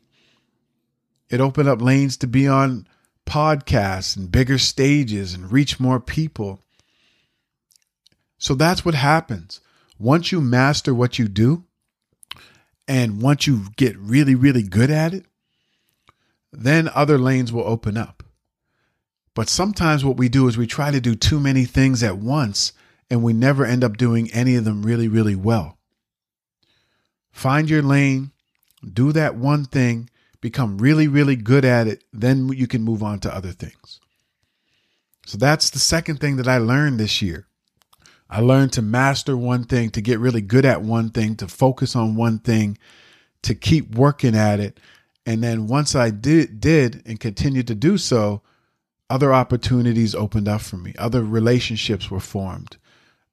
It 1.28 1.40
opened 1.40 1.68
up 1.68 1.80
lanes 1.80 2.16
to 2.18 2.26
be 2.26 2.48
on 2.48 2.86
podcasts 3.26 4.16
and 4.16 4.32
bigger 4.32 4.58
stages 4.58 5.34
and 5.34 5.52
reach 5.52 5.78
more 5.78 6.00
people. 6.00 6.60
So 8.38 8.54
that's 8.54 8.84
what 8.84 8.94
happens. 8.94 9.60
Once 9.98 10.32
you 10.32 10.40
master 10.40 10.92
what 10.92 11.18
you 11.18 11.28
do, 11.28 11.64
and 12.88 13.22
once 13.22 13.46
you 13.46 13.66
get 13.76 13.96
really, 13.98 14.34
really 14.34 14.64
good 14.64 14.90
at 14.90 15.14
it, 15.14 15.26
then 16.52 16.90
other 16.92 17.18
lanes 17.18 17.52
will 17.52 17.62
open 17.62 17.96
up. 17.96 18.24
But 19.34 19.48
sometimes 19.48 20.04
what 20.04 20.16
we 20.16 20.28
do 20.28 20.48
is 20.48 20.58
we 20.58 20.66
try 20.66 20.90
to 20.90 21.00
do 21.00 21.14
too 21.14 21.38
many 21.38 21.64
things 21.64 22.02
at 22.02 22.16
once 22.16 22.72
and 23.10 23.22
we 23.22 23.32
never 23.32 23.66
end 23.66 23.82
up 23.82 23.96
doing 23.96 24.30
any 24.32 24.54
of 24.54 24.64
them 24.64 24.82
really, 24.82 25.08
really 25.08 25.34
well. 25.34 25.76
Find 27.32 27.68
your 27.68 27.82
lane, 27.82 28.30
do 28.92 29.12
that 29.12 29.34
one 29.34 29.64
thing, 29.64 30.08
become 30.40 30.78
really, 30.78 31.08
really 31.08 31.36
good 31.36 31.64
at 31.64 31.86
it, 31.86 32.04
then 32.12 32.48
you 32.48 32.66
can 32.66 32.82
move 32.82 33.02
on 33.02 33.18
to 33.20 33.34
other 33.34 33.52
things. 33.52 34.00
So 35.26 35.36
that's 35.36 35.70
the 35.70 35.78
second 35.78 36.20
thing 36.20 36.36
that 36.36 36.48
I 36.48 36.58
learned 36.58 36.98
this 36.98 37.20
year. 37.20 37.46
I 38.28 38.40
learned 38.40 38.72
to 38.74 38.82
master 38.82 39.36
one 39.36 39.64
thing, 39.64 39.90
to 39.90 40.00
get 40.00 40.20
really 40.20 40.40
good 40.40 40.64
at 40.64 40.82
one 40.82 41.10
thing, 41.10 41.34
to 41.36 41.48
focus 41.48 41.96
on 41.96 42.14
one 42.14 42.38
thing, 42.38 42.78
to 43.42 43.54
keep 43.54 43.94
working 43.94 44.36
at 44.36 44.60
it. 44.60 44.78
And 45.26 45.42
then 45.42 45.66
once 45.66 45.94
I 45.94 46.10
did, 46.10 46.60
did 46.60 47.02
and 47.04 47.18
continued 47.18 47.66
to 47.66 47.74
do 47.74 47.98
so, 47.98 48.42
other 49.08 49.32
opportunities 49.32 50.14
opened 50.14 50.48
up 50.48 50.60
for 50.60 50.76
me. 50.76 50.94
Other 50.96 51.22
relationships 51.22 52.10
were 52.10 52.20
formed 52.20 52.76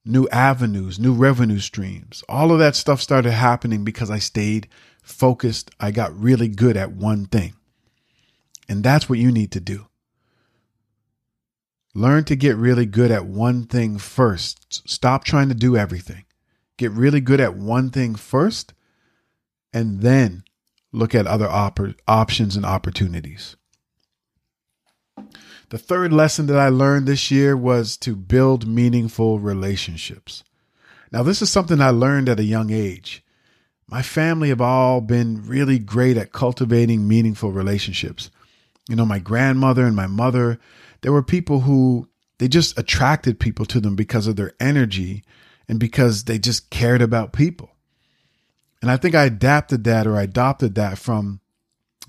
new 0.08 0.28
avenues, 0.30 1.00
new 1.00 1.14
revenue 1.14 1.60
streams. 1.60 2.24
All 2.30 2.52
of 2.52 2.60
that 2.60 2.76
stuff 2.76 3.02
started 3.02 3.32
happening 3.32 3.84
because 3.84 4.10
I 4.10 4.20
stayed 4.20 4.68
focused. 5.02 5.72
I 5.80 5.92
got 5.92 6.18
really 6.18 6.48
good 6.48 6.78
at 6.78 6.92
one 6.92 7.26
thing. 7.26 7.54
And 8.70 8.84
that's 8.84 9.10
what 9.10 9.20
you 9.20 9.32
need 9.32 9.52
to 9.54 9.60
do. 9.60 9.88
Learn 11.94 12.26
to 12.26 12.36
get 12.36 12.56
really 12.56 12.86
good 12.86 13.10
at 13.10 13.26
one 13.26 13.66
thing 13.66 13.98
first. 13.98 14.88
Stop 14.88 15.24
trying 15.24 15.50
to 15.50 15.56
do 15.56 15.76
everything. 15.76 16.26
Get 16.78 16.92
really 16.92 17.22
good 17.22 17.42
at 17.42 17.56
one 17.56 17.90
thing 17.90 18.14
first, 18.14 18.74
and 19.74 20.02
then 20.02 20.44
look 20.92 21.16
at 21.16 21.26
other 21.26 21.48
op- 21.48 21.80
options 22.08 22.56
and 22.56 22.66
opportunities. 22.66 23.56
The 25.70 25.78
third 25.78 26.14
lesson 26.14 26.48
that 26.48 26.58
I 26.58 26.70
learned 26.70 27.08
this 27.08 27.30
year 27.30 27.58
was 27.58 27.98
to 27.98 28.16
build 28.16 28.68
meaningful 28.68 29.40
relationships. 29.40 30.44
Now, 31.12 31.24
this 31.24 31.42
is 31.42 31.50
something 31.50 31.82
I 31.82 31.90
learned 31.90 32.30
at 32.30 32.40
a 32.40 32.44
young 32.44 32.72
age. 32.72 33.24
My 33.90 34.02
family 34.02 34.50
have 34.50 34.62
all 34.62 35.02
been 35.02 35.46
really 35.46 35.80
great 35.80 36.16
at 36.18 36.32
cultivating 36.32 37.08
meaningful 37.08 37.52
relationships. 37.52 38.32
You 38.88 38.96
know, 38.96 39.06
my 39.06 39.20
grandmother 39.20 39.86
and 39.86 39.96
my 39.96 40.08
mother, 40.08 40.58
there 41.02 41.12
were 41.12 41.24
people 41.24 41.62
who 41.62 42.08
they 42.38 42.48
just 42.48 42.78
attracted 42.78 43.40
people 43.40 43.66
to 43.66 43.80
them 43.80 43.96
because 43.96 44.28
of 44.28 44.36
their 44.36 44.54
energy 44.60 45.24
and 45.68 45.80
because 45.80 46.26
they 46.26 46.40
just 46.40 46.70
cared 46.70 47.02
about 47.02 47.34
people. 47.34 47.72
And 48.82 48.92
I 48.92 48.98
think 48.98 49.16
I 49.16 49.26
adapted 49.26 49.84
that 49.86 50.08
or 50.08 50.16
I 50.16 50.24
adopted 50.24 50.76
that 50.76 50.98
from 50.98 51.42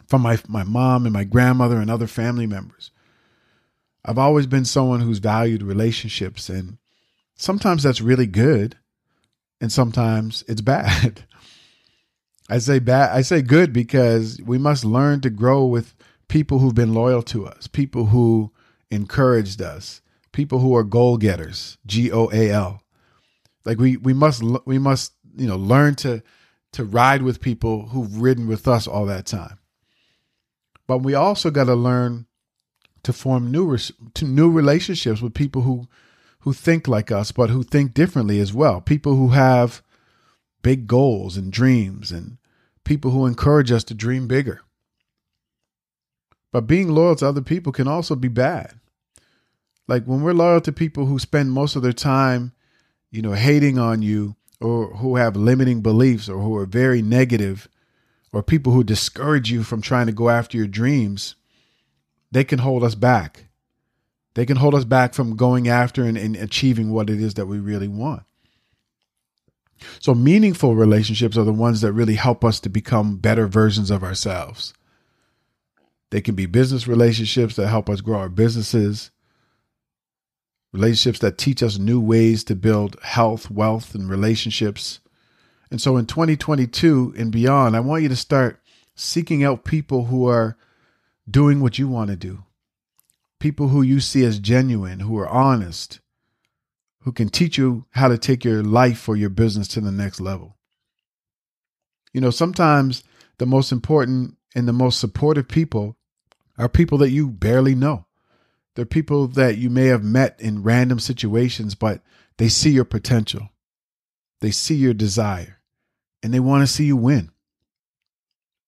from 0.07 0.23
my 0.23 0.38
my 0.47 0.62
mom 0.62 1.07
and 1.07 1.12
my 1.12 1.25
grandmother 1.25 1.81
and 1.81 1.91
other 1.91 2.07
family 2.07 2.47
members. 2.47 2.91
I've 4.05 4.19
always 4.19 4.47
been 4.47 4.64
someone 4.64 5.00
who's 5.00 5.19
valued 5.19 5.62
relationships, 5.62 6.49
and 6.49 6.78
sometimes 7.35 7.83
that's 7.83 8.00
really 8.00 8.26
good, 8.26 8.76
and 9.61 9.73
sometimes 9.73 10.45
it's 10.49 10.61
bad. 10.61 11.25
I 12.50 12.59
say 12.59 12.78
bad, 12.78 13.14
I 13.14 13.21
say 13.21 13.43
good 13.43 13.73
because 13.73 14.40
we 14.43 14.57
must 14.57 14.85
learn 14.85 15.21
to 15.21 15.31
grow 15.31 15.67
with 15.67 15.95
people 16.28 16.59
who've 16.59 16.75
been 16.75 16.95
loyal 16.95 17.23
to 17.25 17.47
us, 17.47 17.67
people 17.67 18.07
who 18.07 18.52
encouraged 18.90 19.61
us, 19.61 20.00
people 20.33 20.61
who 20.61 20.75
are 20.75 20.85
goal 20.85 21.19
getters, 21.19 21.76
G 21.85 22.11
O 22.11 22.31
A 22.33 22.50
L. 22.50 22.83
Like 23.64 23.78
we 23.78 23.99
we 23.99 24.14
must 24.14 24.43
we 24.64 24.78
must, 24.78 25.12
you 25.37 25.47
know, 25.47 25.57
learn 25.57 25.95
to 25.97 26.23
to 26.73 26.85
ride 26.85 27.23
with 27.23 27.40
people 27.40 27.88
who've 27.88 28.21
ridden 28.21 28.47
with 28.47 28.67
us 28.67 28.87
all 28.87 29.05
that 29.07 29.26
time. 29.26 29.59
But 30.87 30.99
we 30.99 31.14
also 31.14 31.50
got 31.50 31.64
to 31.64 31.75
learn 31.75 32.26
to 33.02 33.12
form 33.12 33.50
new 33.50 33.76
to 33.76 34.25
new 34.25 34.50
relationships 34.50 35.21
with 35.21 35.35
people 35.35 35.62
who 35.62 35.88
who 36.40 36.52
think 36.52 36.87
like 36.87 37.11
us 37.11 37.33
but 37.33 37.50
who 37.50 37.62
think 37.62 37.95
differently 37.95 38.40
as 38.40 38.52
well. 38.52 38.81
People 38.81 39.17
who 39.17 39.28
have 39.28 39.83
big 40.62 40.87
goals 40.87 41.37
and 41.37 41.52
dreams 41.52 42.12
and 42.12 42.38
people 42.85 43.11
who 43.11 43.26
encourage 43.26 43.71
us 43.71 43.85
to 43.85 43.95
dream 43.95 44.26
bigger. 44.26 44.61
But 46.52 46.67
being 46.67 46.88
loyal 46.88 47.17
to 47.17 47.28
other 47.28 47.43
people 47.43 47.73
can 47.73 47.87
also 47.87 48.14
be 48.14 48.28
bad. 48.28 48.81
Like 49.87 50.05
when 50.05 50.23
we're 50.23 50.33
loyal 50.33 50.61
to 50.62 50.73
people 50.73 51.07
who 51.07 51.19
spend 51.19 51.52
most 51.52 51.76
of 51.76 51.83
their 51.83 51.93
time 51.93 52.52
you 53.11 53.23
know 53.23 53.33
hating 53.33 53.78
on 53.78 54.02
you 54.02 54.37
or 54.61 54.97
who 54.97 55.17
have 55.17 55.37
limiting 55.37 55.81
beliefs 55.81 56.28
or 56.28 56.40
who 56.40 56.57
are 56.57 56.67
very 56.67 57.02
negative 57.02 57.69
or 58.33 58.43
people 58.43 58.73
who 58.73 58.85
discourage 58.85 59.50
you 59.50 59.62
from 59.62 59.81
trying 59.81 60.07
to 60.07 60.12
go 60.12 60.28
after 60.28 60.57
your 60.57 60.67
dreams 60.67 61.37
they 62.31 62.45
can 62.45 62.59
hold 62.59 62.85
us 62.85 62.95
back. 62.95 63.47
They 64.35 64.47
can 64.47 64.57
hold 64.57 64.75
us 64.75 64.85
back 64.85 65.15
from 65.15 65.37
going 65.37 65.69
after 65.69 66.05
and, 66.05 66.17
and 66.17 66.37
achieving 66.37 66.93
what 66.93 67.11
it 67.11 67.21
is 67.21 67.35
that 67.35 67.47
we 67.47 67.59
really 67.59 67.89
want. 67.89 68.23
So, 70.01 70.15
meaningful 70.15 70.75
relationships 70.75 71.37
are 71.37 71.45
the 71.45 71.53
ones 71.53 71.81
that 71.81 71.93
really 71.93 72.15
help 72.15 72.45
us 72.45 72.61
to 72.61 72.69
become 72.69 73.17
better 73.17 73.47
versions 73.47 73.91
of 73.91 74.03
ourselves. 74.03 74.75
They 76.11 76.21
can 76.21 76.35
be 76.35 76.47
business 76.47 76.89
relationships 76.89 77.57
that 77.57 77.69
help 77.69 77.89
us 77.89 78.01
grow 78.01 78.19
our 78.19 78.29
businesses, 78.29 79.11
relationships 80.73 81.19
that 81.21 81.39
teach 81.39 81.63
us 81.63 81.79
new 81.79 82.01
ways 82.01 82.45
to 82.45 82.55
build 82.55 82.97
health, 83.03 83.51
wealth, 83.51 83.95
and 83.95 84.09
relationships. 84.09 85.01
And 85.71 85.81
so 85.81 85.97
in 85.97 86.07
2022 86.07 87.15
and 87.17 87.31
beyond, 87.31 87.77
I 87.77 87.81
want 87.81 88.03
you 88.03 88.09
to 88.09 88.17
start 88.17 88.61
seeking 88.95 89.45
out 89.45 89.65
people 89.65 90.07
who 90.07 90.27
are 90.27 90.57
doing 91.29 91.61
what 91.61 91.79
you 91.79 91.89
want 91.89 92.11
to 92.11 92.17
do. 92.17 92.45
People 93.41 93.69
who 93.69 93.83
you 93.83 94.01
see 94.01 94.25
as 94.25 94.39
genuine, 94.39 95.01
who 95.01 95.17
are 95.19 95.29
honest, 95.29 96.01
who 97.03 97.13
can 97.13 97.29
teach 97.29 97.57
you 97.57 97.87
how 97.91 98.09
to 98.09 98.19
take 98.19 98.45
your 98.45 98.63
life 98.63 99.09
or 99.09 99.17
your 99.17 99.31
business 99.31 99.69
to 99.69 99.81
the 99.81 99.93
next 99.93 100.21
level. 100.21 100.57
You 102.13 102.21
know, 102.21 102.31
sometimes 102.31 103.05
the 103.39 103.47
most 103.47 103.71
important 103.71 104.37
and 104.55 104.67
the 104.67 104.73
most 104.73 104.99
supportive 104.99 105.49
people 105.49 105.97
are 106.57 106.69
people 106.69 106.99
that 106.99 107.11
you 107.11 107.29
barely 107.29 107.75
know. 107.75 108.07
They're 108.75 108.85
people 108.85 109.29
that 109.29 109.59
you 109.59 109.71
may 109.71 109.87
have 109.87 110.05
met 110.05 110.41
in 110.41 110.63
random 110.63 110.99
situations, 110.99 111.75
but 111.75 112.01
they 112.37 112.49
see 112.49 112.71
your 112.71 112.85
potential. 112.85 113.51
They 114.41 114.51
see 114.51 114.77
your 114.77 114.95
desire 114.95 115.59
and 116.23 116.33
they 116.33 116.41
want 116.41 116.63
to 116.63 116.73
see 116.73 116.85
you 116.85 116.97
win. 116.97 117.31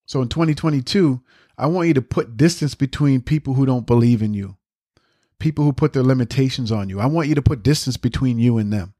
So 0.06 0.22
in 0.22 0.28
2022, 0.28 1.22
I 1.60 1.66
want 1.66 1.88
you 1.88 1.94
to 1.94 2.02
put 2.02 2.38
distance 2.38 2.74
between 2.74 3.20
people 3.20 3.52
who 3.52 3.66
don't 3.66 3.86
believe 3.86 4.22
in 4.22 4.32
you, 4.32 4.56
people 5.38 5.62
who 5.62 5.74
put 5.74 5.92
their 5.92 6.02
limitations 6.02 6.72
on 6.72 6.88
you. 6.88 6.98
I 7.00 7.06
want 7.06 7.28
you 7.28 7.34
to 7.34 7.42
put 7.42 7.62
distance 7.62 7.98
between 7.98 8.38
you 8.38 8.56
and 8.56 8.72
them. 8.72 8.94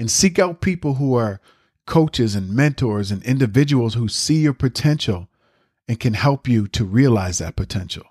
And 0.00 0.10
seek 0.10 0.40
out 0.40 0.60
people 0.60 0.94
who 0.94 1.14
are 1.14 1.40
coaches 1.86 2.34
and 2.34 2.50
mentors 2.50 3.12
and 3.12 3.22
individuals 3.22 3.94
who 3.94 4.08
see 4.08 4.40
your 4.40 4.52
potential 4.52 5.28
and 5.86 6.00
can 6.00 6.14
help 6.14 6.48
you 6.48 6.66
to 6.68 6.84
realize 6.84 7.38
that 7.38 7.54
potential. 7.54 8.04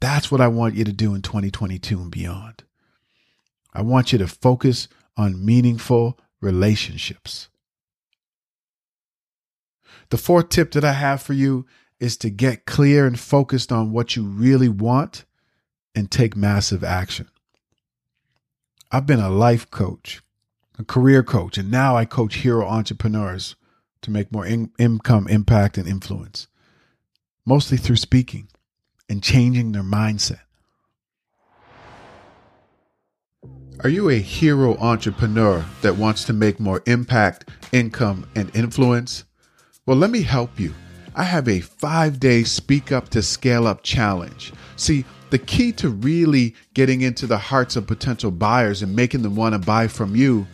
That's 0.00 0.30
what 0.30 0.42
I 0.42 0.48
want 0.48 0.74
you 0.74 0.84
to 0.84 0.92
do 0.92 1.14
in 1.14 1.22
2022 1.22 1.98
and 1.98 2.10
beyond. 2.10 2.64
I 3.72 3.80
want 3.80 4.12
you 4.12 4.18
to 4.18 4.26
focus 4.26 4.86
on 5.16 5.44
meaningful 5.44 6.18
relationships. 6.42 7.48
The 10.10 10.18
fourth 10.18 10.48
tip 10.48 10.72
that 10.72 10.84
I 10.84 10.92
have 10.92 11.22
for 11.22 11.32
you 11.32 11.66
is 12.00 12.16
to 12.18 12.30
get 12.30 12.66
clear 12.66 13.06
and 13.06 13.18
focused 13.18 13.70
on 13.70 13.92
what 13.92 14.16
you 14.16 14.24
really 14.24 14.68
want 14.68 15.24
and 15.94 16.10
take 16.10 16.36
massive 16.36 16.82
action. 16.82 17.28
I've 18.90 19.06
been 19.06 19.20
a 19.20 19.30
life 19.30 19.70
coach, 19.70 20.20
a 20.78 20.84
career 20.84 21.22
coach, 21.22 21.58
and 21.58 21.70
now 21.70 21.96
I 21.96 22.04
coach 22.06 22.36
hero 22.36 22.66
entrepreneurs 22.66 23.54
to 24.02 24.10
make 24.10 24.32
more 24.32 24.44
in- 24.44 24.72
income, 24.78 25.28
impact, 25.28 25.78
and 25.78 25.86
influence, 25.86 26.48
mostly 27.46 27.76
through 27.76 27.96
speaking 27.96 28.48
and 29.08 29.22
changing 29.22 29.72
their 29.72 29.82
mindset. 29.82 30.40
Are 33.84 33.88
you 33.88 34.10
a 34.10 34.18
hero 34.18 34.76
entrepreneur 34.78 35.64
that 35.82 35.96
wants 35.96 36.24
to 36.24 36.32
make 36.32 36.58
more 36.58 36.82
impact, 36.86 37.48
income, 37.72 38.28
and 38.34 38.54
influence? 38.56 39.24
Well, 39.86 39.96
let 39.96 40.10
me 40.10 40.22
help 40.22 40.60
you. 40.60 40.74
I 41.16 41.24
have 41.24 41.48
a 41.48 41.60
five 41.60 42.20
day 42.20 42.44
Speak 42.44 42.92
Up 42.92 43.08
to 43.10 43.22
Scale 43.22 43.66
Up 43.66 43.82
challenge. 43.82 44.52
See, 44.76 45.04
the 45.30 45.38
key 45.38 45.72
to 45.72 45.88
really 45.88 46.54
getting 46.74 47.00
into 47.00 47.26
the 47.26 47.38
hearts 47.38 47.76
of 47.76 47.86
potential 47.86 48.30
buyers 48.30 48.82
and 48.82 48.94
making 48.94 49.22
them 49.22 49.36
want 49.36 49.54
to 49.54 49.58
buy 49.58 49.88
from 49.88 50.14
you 50.14 50.46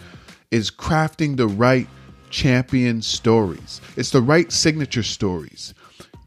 is 0.50 0.71
crafting 0.71 1.37
the 1.37 1.49
right 1.49 1.88
champion 2.30 3.02
stories. 3.02 3.80
It's 3.97 4.11
the 4.11 4.23
right 4.23 4.50
signature 4.52 5.02
stories. 5.02 5.75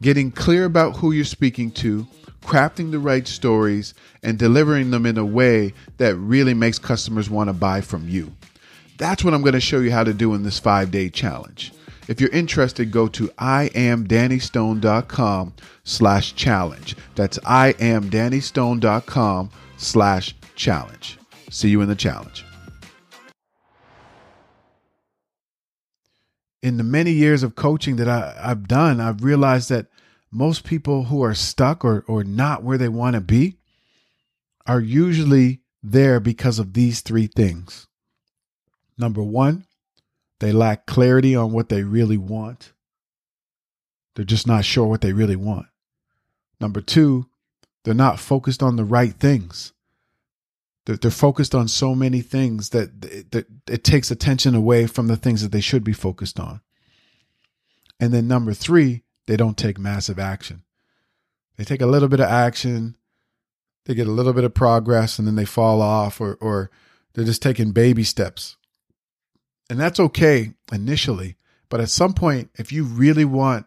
Getting 0.02 0.30
clear 0.30 0.66
about 0.66 0.96
who 0.96 1.12
you're 1.12 1.24
speaking 1.24 1.70
to, 1.72 2.06
crafting 2.42 2.90
the 2.90 2.98
right 2.98 3.26
stories, 3.26 3.94
and 4.22 4.38
delivering 4.38 4.90
them 4.90 5.06
in 5.06 5.16
a 5.16 5.24
way 5.24 5.72
that 5.96 6.16
really 6.16 6.54
makes 6.54 6.78
customers 6.78 7.30
want 7.30 7.48
to 7.48 7.54
buy 7.54 7.80
from 7.80 8.08
you. 8.08 8.32
That's 8.98 9.24
what 9.24 9.32
I'm 9.32 9.42
going 9.42 9.54
to 9.54 9.60
show 9.60 9.80
you 9.80 9.90
how 9.90 10.04
to 10.04 10.12
do 10.12 10.34
in 10.34 10.42
this 10.42 10.58
five 10.58 10.90
day 10.90 11.08
challenge. 11.08 11.72
If 12.10 12.20
you're 12.20 12.28
interested, 12.30 12.90
go 12.90 13.06
to 13.06 13.28
iamdannystone.com 13.28 15.54
slash 15.84 16.34
challenge. 16.34 16.96
That's 17.14 17.38
iamdannystone.com 17.38 19.50
slash 19.76 20.34
challenge. 20.56 21.18
See 21.50 21.68
you 21.68 21.82
in 21.82 21.88
the 21.88 21.94
challenge. 21.94 22.44
In 26.64 26.78
the 26.78 26.82
many 26.82 27.12
years 27.12 27.44
of 27.44 27.54
coaching 27.54 27.94
that 27.96 28.08
I, 28.08 28.34
have 28.42 28.66
done, 28.66 29.00
I've 29.00 29.22
realized 29.22 29.68
that 29.68 29.86
most 30.32 30.64
people 30.64 31.04
who 31.04 31.22
are 31.22 31.34
stuck 31.34 31.84
or, 31.84 32.04
or 32.08 32.24
not 32.24 32.64
where 32.64 32.76
they 32.76 32.88
want 32.88 33.14
to 33.14 33.20
be 33.20 33.54
are 34.66 34.80
usually 34.80 35.60
there 35.80 36.18
because 36.18 36.58
of 36.58 36.72
these 36.72 37.02
three 37.02 37.28
things. 37.28 37.86
Number 38.98 39.22
one, 39.22 39.64
they 40.40 40.52
lack 40.52 40.86
clarity 40.86 41.36
on 41.36 41.52
what 41.52 41.68
they 41.68 41.84
really 41.84 42.16
want. 42.18 42.72
They're 44.14 44.24
just 44.24 44.46
not 44.46 44.64
sure 44.64 44.86
what 44.86 45.02
they 45.02 45.12
really 45.12 45.36
want. 45.36 45.66
Number 46.60 46.80
two, 46.80 47.26
they're 47.84 47.94
not 47.94 48.18
focused 48.18 48.62
on 48.62 48.76
the 48.76 48.84
right 48.84 49.14
things. 49.14 49.72
They're, 50.86 50.96
they're 50.96 51.10
focused 51.10 51.54
on 51.54 51.68
so 51.68 51.94
many 51.94 52.20
things 52.20 52.70
that, 52.70 53.00
that 53.30 53.46
it 53.68 53.84
takes 53.84 54.10
attention 54.10 54.54
away 54.54 54.86
from 54.86 55.06
the 55.06 55.16
things 55.16 55.42
that 55.42 55.52
they 55.52 55.60
should 55.60 55.84
be 55.84 55.92
focused 55.92 56.40
on. 56.40 56.60
And 57.98 58.12
then 58.12 58.26
number 58.26 58.54
three, 58.54 59.02
they 59.26 59.36
don't 59.36 59.58
take 59.58 59.78
massive 59.78 60.18
action. 60.18 60.62
They 61.56 61.64
take 61.64 61.82
a 61.82 61.86
little 61.86 62.08
bit 62.08 62.20
of 62.20 62.28
action, 62.28 62.96
they 63.84 63.94
get 63.94 64.06
a 64.06 64.12
little 64.12 64.32
bit 64.32 64.44
of 64.44 64.54
progress, 64.54 65.18
and 65.18 65.28
then 65.28 65.36
they 65.36 65.44
fall 65.44 65.82
off, 65.82 66.20
or, 66.20 66.34
or 66.40 66.70
they're 67.12 67.24
just 67.24 67.42
taking 67.42 67.72
baby 67.72 68.04
steps. 68.04 68.56
And 69.70 69.78
that's 69.78 70.00
okay 70.00 70.52
initially. 70.72 71.36
But 71.68 71.80
at 71.80 71.88
some 71.88 72.12
point, 72.12 72.50
if 72.56 72.72
you 72.72 72.82
really 72.84 73.24
want 73.24 73.66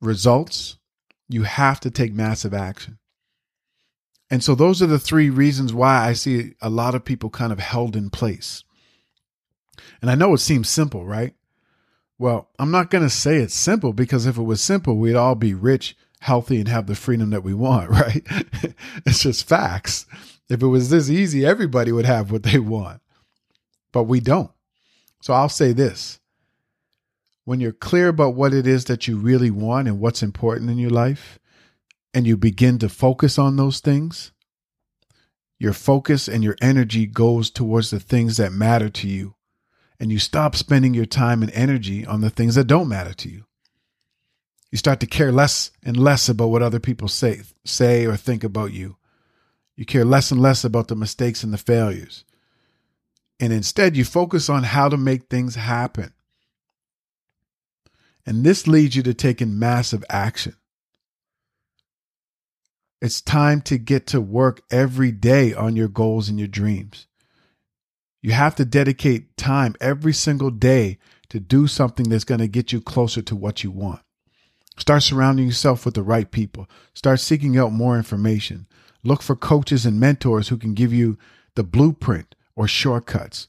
results, 0.00 0.78
you 1.28 1.42
have 1.42 1.78
to 1.80 1.90
take 1.90 2.14
massive 2.14 2.54
action. 2.54 2.98
And 4.30 4.42
so 4.42 4.54
those 4.54 4.80
are 4.80 4.86
the 4.86 4.98
three 4.98 5.28
reasons 5.28 5.74
why 5.74 6.08
I 6.08 6.14
see 6.14 6.54
a 6.62 6.70
lot 6.70 6.94
of 6.94 7.04
people 7.04 7.28
kind 7.28 7.52
of 7.52 7.58
held 7.58 7.94
in 7.94 8.08
place. 8.08 8.64
And 10.00 10.10
I 10.10 10.14
know 10.14 10.32
it 10.32 10.38
seems 10.38 10.70
simple, 10.70 11.04
right? 11.04 11.34
Well, 12.18 12.48
I'm 12.58 12.70
not 12.70 12.90
going 12.90 13.04
to 13.04 13.10
say 13.10 13.36
it's 13.36 13.54
simple 13.54 13.92
because 13.92 14.24
if 14.24 14.38
it 14.38 14.42
was 14.42 14.62
simple, 14.62 14.96
we'd 14.96 15.16
all 15.16 15.34
be 15.34 15.52
rich, 15.52 15.94
healthy, 16.20 16.58
and 16.58 16.68
have 16.68 16.86
the 16.86 16.94
freedom 16.94 17.28
that 17.30 17.44
we 17.44 17.52
want, 17.52 17.90
right? 17.90 18.22
it's 19.04 19.22
just 19.22 19.46
facts. 19.46 20.06
If 20.48 20.62
it 20.62 20.66
was 20.68 20.88
this 20.88 21.10
easy, 21.10 21.44
everybody 21.44 21.92
would 21.92 22.06
have 22.06 22.32
what 22.32 22.44
they 22.44 22.58
want. 22.58 23.02
But 23.92 24.04
we 24.04 24.20
don't. 24.20 24.50
So 25.22 25.32
I'll 25.32 25.48
say 25.48 25.72
this 25.72 26.18
when 27.44 27.60
you're 27.60 27.72
clear 27.72 28.08
about 28.08 28.34
what 28.34 28.52
it 28.52 28.66
is 28.66 28.86
that 28.86 29.06
you 29.06 29.16
really 29.16 29.50
want 29.50 29.86
and 29.86 30.00
what's 30.00 30.22
important 30.22 30.68
in 30.68 30.78
your 30.78 30.90
life, 30.90 31.38
and 32.12 32.26
you 32.26 32.36
begin 32.36 32.78
to 32.80 32.88
focus 32.88 33.38
on 33.38 33.56
those 33.56 33.78
things, 33.78 34.32
your 35.58 35.72
focus 35.72 36.28
and 36.28 36.42
your 36.42 36.56
energy 36.60 37.06
goes 37.06 37.50
towards 37.50 37.90
the 37.90 38.00
things 38.00 38.36
that 38.36 38.52
matter 38.52 38.88
to 38.90 39.08
you. 39.08 39.36
And 40.00 40.10
you 40.10 40.18
stop 40.18 40.56
spending 40.56 40.92
your 40.92 41.06
time 41.06 41.42
and 41.42 41.52
energy 41.52 42.04
on 42.04 42.20
the 42.20 42.30
things 42.30 42.56
that 42.56 42.66
don't 42.66 42.88
matter 42.88 43.14
to 43.14 43.28
you. 43.28 43.44
You 44.72 44.78
start 44.78 44.98
to 45.00 45.06
care 45.06 45.30
less 45.30 45.70
and 45.84 45.96
less 45.96 46.28
about 46.28 46.48
what 46.48 46.62
other 46.62 46.80
people 46.80 47.06
say, 47.06 47.42
say 47.64 48.06
or 48.06 48.16
think 48.16 48.42
about 48.42 48.72
you. 48.72 48.96
You 49.76 49.84
care 49.84 50.04
less 50.04 50.32
and 50.32 50.40
less 50.40 50.64
about 50.64 50.88
the 50.88 50.96
mistakes 50.96 51.44
and 51.44 51.52
the 51.52 51.58
failures 51.58 52.24
and 53.42 53.52
instead 53.52 53.96
you 53.96 54.04
focus 54.04 54.48
on 54.48 54.62
how 54.62 54.88
to 54.88 54.96
make 54.96 55.24
things 55.24 55.56
happen. 55.56 56.12
And 58.24 58.44
this 58.44 58.68
leads 58.68 58.94
you 58.94 59.02
to 59.02 59.14
taking 59.14 59.58
massive 59.58 60.04
action. 60.08 60.54
It's 63.00 63.20
time 63.20 63.60
to 63.62 63.78
get 63.78 64.06
to 64.06 64.20
work 64.20 64.62
every 64.70 65.10
day 65.10 65.52
on 65.52 65.74
your 65.74 65.88
goals 65.88 66.28
and 66.28 66.38
your 66.38 66.46
dreams. 66.46 67.08
You 68.20 68.30
have 68.30 68.54
to 68.54 68.64
dedicate 68.64 69.36
time 69.36 69.74
every 69.80 70.12
single 70.12 70.52
day 70.52 70.98
to 71.30 71.40
do 71.40 71.66
something 71.66 72.08
that's 72.08 72.22
going 72.22 72.38
to 72.38 72.46
get 72.46 72.70
you 72.70 72.80
closer 72.80 73.22
to 73.22 73.34
what 73.34 73.64
you 73.64 73.72
want. 73.72 74.02
Start 74.78 75.02
surrounding 75.02 75.46
yourself 75.46 75.84
with 75.84 75.94
the 75.94 76.04
right 76.04 76.30
people. 76.30 76.70
Start 76.94 77.18
seeking 77.18 77.58
out 77.58 77.72
more 77.72 77.96
information. 77.96 78.68
Look 79.02 79.20
for 79.20 79.34
coaches 79.34 79.84
and 79.84 79.98
mentors 79.98 80.46
who 80.46 80.56
can 80.56 80.74
give 80.74 80.92
you 80.92 81.18
the 81.56 81.64
blueprint 81.64 82.36
or 82.56 82.68
shortcuts. 82.68 83.46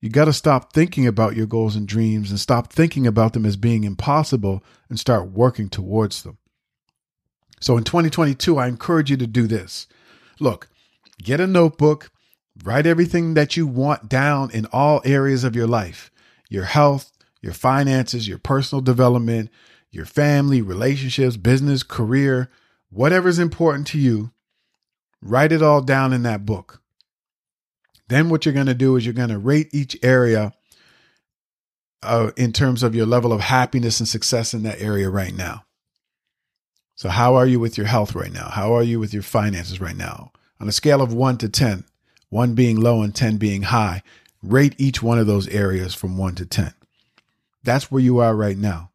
You 0.00 0.10
got 0.10 0.26
to 0.26 0.32
stop 0.32 0.72
thinking 0.72 1.06
about 1.06 1.36
your 1.36 1.46
goals 1.46 1.74
and 1.74 1.88
dreams 1.88 2.30
and 2.30 2.38
stop 2.38 2.72
thinking 2.72 3.06
about 3.06 3.32
them 3.32 3.44
as 3.44 3.56
being 3.56 3.84
impossible 3.84 4.62
and 4.88 4.98
start 4.98 5.30
working 5.30 5.68
towards 5.68 6.22
them. 6.22 6.38
So 7.60 7.76
in 7.76 7.84
2022, 7.84 8.58
I 8.58 8.68
encourage 8.68 9.10
you 9.10 9.16
to 9.16 9.26
do 9.26 9.48
this. 9.48 9.88
Look, 10.38 10.68
get 11.22 11.40
a 11.40 11.46
notebook, 11.46 12.12
write 12.62 12.86
everything 12.86 13.34
that 13.34 13.56
you 13.56 13.66
want 13.66 14.08
down 14.08 14.50
in 14.52 14.66
all 14.66 15.02
areas 15.04 15.44
of 15.44 15.56
your 15.56 15.66
life 15.66 16.10
your 16.50 16.64
health, 16.64 17.12
your 17.42 17.52
finances, 17.52 18.26
your 18.26 18.38
personal 18.38 18.80
development, 18.80 19.50
your 19.90 20.06
family, 20.06 20.62
relationships, 20.62 21.36
business, 21.36 21.82
career, 21.82 22.50
whatever's 22.88 23.38
important 23.38 23.86
to 23.88 23.98
you. 23.98 24.30
Write 25.20 25.52
it 25.52 25.62
all 25.62 25.82
down 25.82 26.14
in 26.14 26.22
that 26.22 26.46
book. 26.46 26.80
Then 28.08 28.28
what 28.28 28.44
you're 28.44 28.54
going 28.54 28.66
to 28.66 28.74
do 28.74 28.96
is 28.96 29.04
you're 29.04 29.14
going 29.14 29.28
to 29.28 29.38
rate 29.38 29.68
each 29.72 29.96
area 30.02 30.52
uh, 32.02 32.30
in 32.36 32.52
terms 32.52 32.82
of 32.82 32.94
your 32.94 33.06
level 33.06 33.32
of 33.32 33.40
happiness 33.40 34.00
and 34.00 34.08
success 34.08 34.54
in 34.54 34.62
that 34.62 34.80
area 34.80 35.10
right 35.10 35.34
now. 35.34 35.64
So, 36.94 37.08
how 37.08 37.36
are 37.36 37.46
you 37.46 37.60
with 37.60 37.76
your 37.76 37.86
health 37.86 38.14
right 38.14 38.32
now? 38.32 38.48
How 38.48 38.74
are 38.74 38.82
you 38.82 38.98
with 38.98 39.12
your 39.12 39.22
finances 39.22 39.80
right 39.80 39.96
now? 39.96 40.32
On 40.58 40.68
a 40.68 40.72
scale 40.72 41.00
of 41.00 41.12
one 41.12 41.38
to 41.38 41.48
10, 41.48 41.84
one 42.30 42.54
being 42.54 42.80
low 42.80 43.02
and 43.02 43.14
10 43.14 43.36
being 43.36 43.62
high. 43.62 44.02
Rate 44.42 44.74
each 44.78 45.02
one 45.02 45.18
of 45.18 45.26
those 45.26 45.48
areas 45.48 45.94
from 45.94 46.16
1 46.16 46.36
to 46.36 46.46
10. 46.46 46.72
That's 47.62 47.90
where 47.90 48.02
you 48.02 48.18
are 48.18 48.34
right 48.34 48.56
now. 48.56 48.90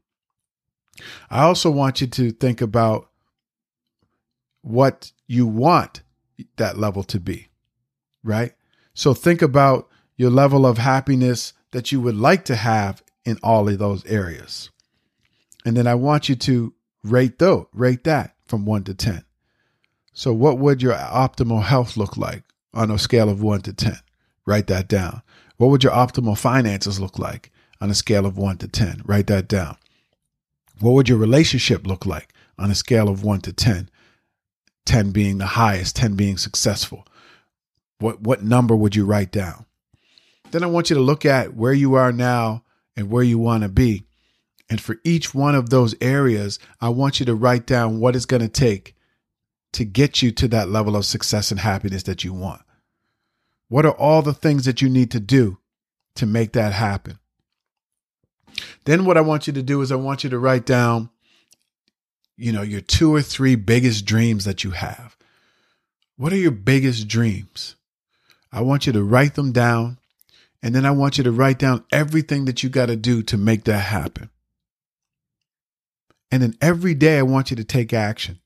I 1.30 1.44
also 1.44 1.70
want 1.70 2.02
you 2.02 2.08
to 2.08 2.32
think 2.32 2.62
about 2.62 3.10
what 4.62 5.12
you 5.28 5.46
want 5.46 6.02
that 6.58 6.78
level 6.78 7.04
to 7.04 7.20
be, 7.20 7.50
right? 8.24 8.54
So 8.94 9.14
think 9.14 9.42
about 9.42 9.90
your 10.16 10.30
level 10.30 10.66
of 10.66 10.78
happiness 10.78 11.54
that 11.72 11.92
you 11.92 12.00
would 12.02 12.16
like 12.16 12.46
to 12.46 12.56
have 12.56 13.04
in 13.26 13.38
all 13.42 13.68
of 13.68 13.80
those 13.80 14.06
areas. 14.06 14.70
And 15.66 15.76
then 15.76 15.88
I 15.88 15.96
want 15.96 16.30
you 16.30 16.36
to 16.36 16.74
rate 17.04 17.40
though, 17.40 17.70
rate 17.74 18.04
that 18.04 18.36
from 18.46 18.66
1 18.66 18.84
to 18.86 18.94
10. 18.94 19.24
So 20.14 20.34
what 20.34 20.60
would 20.60 20.82
your 20.82 20.94
optimal 20.94 21.64
health 21.64 21.98
look 21.98 22.18
like 22.18 22.44
on 22.74 22.92
a 22.92 23.00
scale 23.00 23.30
of 23.30 23.42
1 23.42 23.62
to 23.62 23.74
10? 23.74 23.98
Write 24.46 24.68
that 24.68 24.88
down. 24.88 25.22
What 25.58 25.68
would 25.68 25.84
your 25.84 25.94
optimal 25.94 26.38
finances 26.38 27.00
look 27.00 27.18
like 27.18 27.52
on 27.82 27.90
a 27.90 27.96
scale 27.96 28.26
of 28.26 28.38
1 28.38 28.58
to 28.58 28.68
10? 28.68 29.04
Write 29.06 29.28
that 29.28 29.48
down. 29.48 29.78
What 30.80 30.92
would 30.92 31.10
your 31.10 31.18
relationship 31.18 31.88
look 31.88 32.06
like 32.06 32.34
on 32.60 32.70
a 32.70 32.76
scale 32.76 33.10
of 33.10 33.24
1 33.24 33.42
to 33.42 33.54
10? 33.54 33.90
10 34.86 35.12
being 35.12 35.38
the 35.38 35.46
highest, 35.46 35.96
10 35.96 36.16
being 36.16 36.38
successful. 36.38 37.08
What 38.00 38.22
what 38.22 38.44
number 38.44 38.76
would 38.76 38.96
you 38.96 39.06
write 39.06 39.32
down? 39.32 39.66
Then 40.52 40.64
I 40.64 40.68
want 40.68 40.90
you 40.90 40.96
to 40.96 41.02
look 41.02 41.26
at 41.26 41.56
where 41.56 41.74
you 41.74 41.96
are 41.96 42.12
now 42.12 42.64
and 42.96 43.10
where 43.10 43.24
you 43.24 43.38
want 43.38 43.64
to 43.64 43.70
be. 43.70 44.06
And 44.70 44.80
for 44.80 44.98
each 45.04 45.34
one 45.34 45.56
of 45.56 45.70
those 45.70 45.96
areas, 46.00 46.60
I 46.80 46.90
want 46.90 47.20
you 47.20 47.26
to 47.28 47.36
write 47.36 47.66
down 47.66 48.00
what 48.00 48.16
it's 48.16 48.26
going 48.26 48.42
to 48.42 48.48
take 48.48 48.96
to 49.74 49.84
get 49.84 50.22
you 50.22 50.32
to 50.32 50.48
that 50.50 50.70
level 50.70 50.96
of 50.96 51.06
success 51.06 51.52
and 51.52 51.60
happiness 51.60 52.04
that 52.04 52.24
you 52.24 52.34
want. 52.34 52.62
What 53.68 53.86
are 53.86 53.92
all 53.92 54.22
the 54.22 54.34
things 54.34 54.66
that 54.66 54.82
you 54.82 54.90
need 54.90 55.10
to 55.12 55.20
do 55.20 55.58
to 56.16 56.26
make 56.26 56.54
that 56.54 56.74
happen? 56.74 57.18
Then 58.86 59.06
what 59.06 59.18
I 59.18 59.22
want 59.22 59.48
you 59.48 59.54
to 59.54 59.64
do 59.64 59.82
is 59.82 59.92
I 59.92 59.96
want 59.96 60.24
you 60.24 60.30
to 60.30 60.38
write 60.38 60.66
down 60.66 61.10
you 62.38 62.52
know, 62.52 62.62
your 62.62 62.82
two 62.82 63.14
or 63.14 63.22
three 63.22 63.56
biggest 63.56 64.06
dreams 64.06 64.46
that 64.46 64.64
you 64.64 64.72
have. 64.72 65.16
What 66.18 66.34
are 66.34 66.38
your 66.38 66.52
biggest 66.52 67.08
dreams? 67.08 67.76
I 68.54 68.62
want 68.62 68.86
you 68.86 68.94
to 68.94 69.04
write 69.04 69.34
them 69.34 69.52
down. 69.52 69.98
And 70.62 70.74
then 70.74 70.86
I 70.86 70.92
want 70.92 71.18
you 71.18 71.26
to 71.26 71.32
write 71.32 71.60
down 71.60 71.84
everything 71.92 72.46
that 72.46 72.64
you 72.64 72.70
got 72.70 72.86
to 72.86 72.96
do 72.96 73.22
to 73.24 73.38
make 73.38 73.66
that 73.66 73.80
happen. 73.80 74.30
And 76.32 76.42
then 76.42 76.56
every 76.62 76.94
day, 76.94 77.18
I 77.18 77.24
want 77.24 77.50
you 77.50 77.58
to 77.58 77.64
take 77.64 77.92
action. 77.92 78.40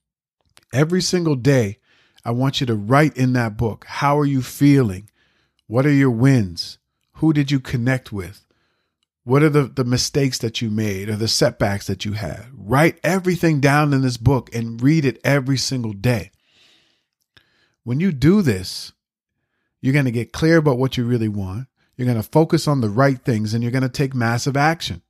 Every 0.74 1.02
single 1.02 1.36
day, 1.36 1.78
I 2.26 2.32
want 2.32 2.60
you 2.60 2.68
to 2.68 2.76
write 2.76 3.16
in 3.16 3.34
that 3.34 3.56
book 3.56 3.86
how 3.88 4.18
are 4.18 4.26
you 4.26 4.42
feeling? 4.42 5.10
What 5.68 5.86
are 5.86 5.92
your 5.92 6.10
wins? 6.10 6.80
Who 7.16 7.34
did 7.34 7.52
you 7.52 7.60
connect 7.60 8.12
with? 8.12 8.46
What 9.24 9.44
are 9.44 9.50
the, 9.50 9.64
the 9.64 9.84
mistakes 9.84 10.38
that 10.40 10.62
you 10.62 10.70
made 10.70 11.10
or 11.10 11.18
the 11.18 11.28
setbacks 11.28 11.88
that 11.88 12.06
you 12.06 12.14
had? 12.14 12.46
Write 12.54 13.00
everything 13.04 13.60
down 13.60 13.94
in 13.94 14.02
this 14.02 14.18
book 14.18 14.54
and 14.56 14.82
read 14.82 15.06
it 15.06 15.20
every 15.24 15.58
single 15.58 15.94
day. 15.94 16.32
When 17.84 18.00
you 18.00 18.12
do 18.12 18.42
this, 18.42 18.94
you're 19.82 19.94
going 19.94 20.06
to 20.06 20.12
get 20.12 20.34
clear 20.34 20.58
about 20.58 20.78
what 20.78 20.98
you 20.98 21.06
really 21.06 21.28
want. 21.28 21.68
You're 21.96 22.06
going 22.06 22.22
to 22.22 22.24
focus 22.24 22.68
on 22.68 22.82
the 22.82 22.90
right 22.90 23.20
things 23.20 23.54
and 23.54 23.64
you're 23.64 23.72
going 23.72 23.82
to 23.84 23.90
take 23.90 24.14
massive 24.14 24.58
action. 24.58 25.02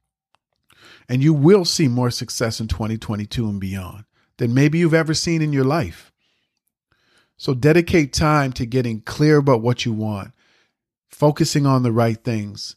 And 1.10 1.24
you 1.24 1.34
will 1.34 1.66
see 1.66 1.88
more 1.88 2.12
success 2.12 2.60
in 2.60 2.68
2022 2.68 3.48
and 3.48 3.60
beyond 3.60 4.06
than 4.38 4.54
maybe 4.54 4.78
you've 4.78 4.94
ever 4.94 5.14
seen 5.14 5.42
in 5.42 5.54
your 5.54 5.64
life. 5.64 6.12
So 7.38 7.54
dedicate 7.54 8.14
time 8.14 8.52
to 8.54 8.66
getting 8.66 9.02
clear 9.02 9.38
about 9.38 9.62
what 9.62 9.86
you 9.86 9.94
want, 9.94 10.32
focusing 11.10 11.66
on 11.66 11.84
the 11.84 11.92
right 11.92 12.22
things, 12.22 12.76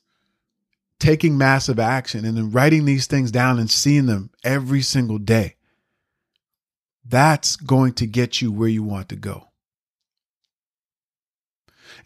taking 0.99 1.39
massive 1.39 1.79
action 1.79 2.25
and 2.25 2.37
then 2.37 2.51
writing 2.51 2.85
these 2.85 3.07
things 3.07 3.31
down 3.31 3.59
and 3.59 3.71
seeing 3.71 4.07
them 4.07 4.31
every 4.45 4.83
single 4.83 5.19
day. 5.19 5.57
That's 7.05 7.57
going 7.57 7.95
to 7.95 8.07
get 8.07 8.41
you 8.41 8.53
where 8.53 8.69
you 8.69 8.83
want 8.83 9.09
to 9.09 9.17
go. 9.17 9.50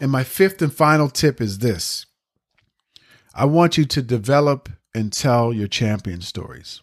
And 0.00 0.10
my 0.10 0.24
fifth 0.24 0.60
and 0.62 0.72
final 0.72 1.08
tip 1.08 1.40
is 1.40 1.58
this 1.58 2.06
I 3.34 3.44
want 3.44 3.76
you 3.76 3.84
to 3.84 4.02
develop 4.02 4.68
and 4.94 5.12
tell 5.12 5.52
your 5.52 5.68
champion 5.68 6.20
stories. 6.20 6.82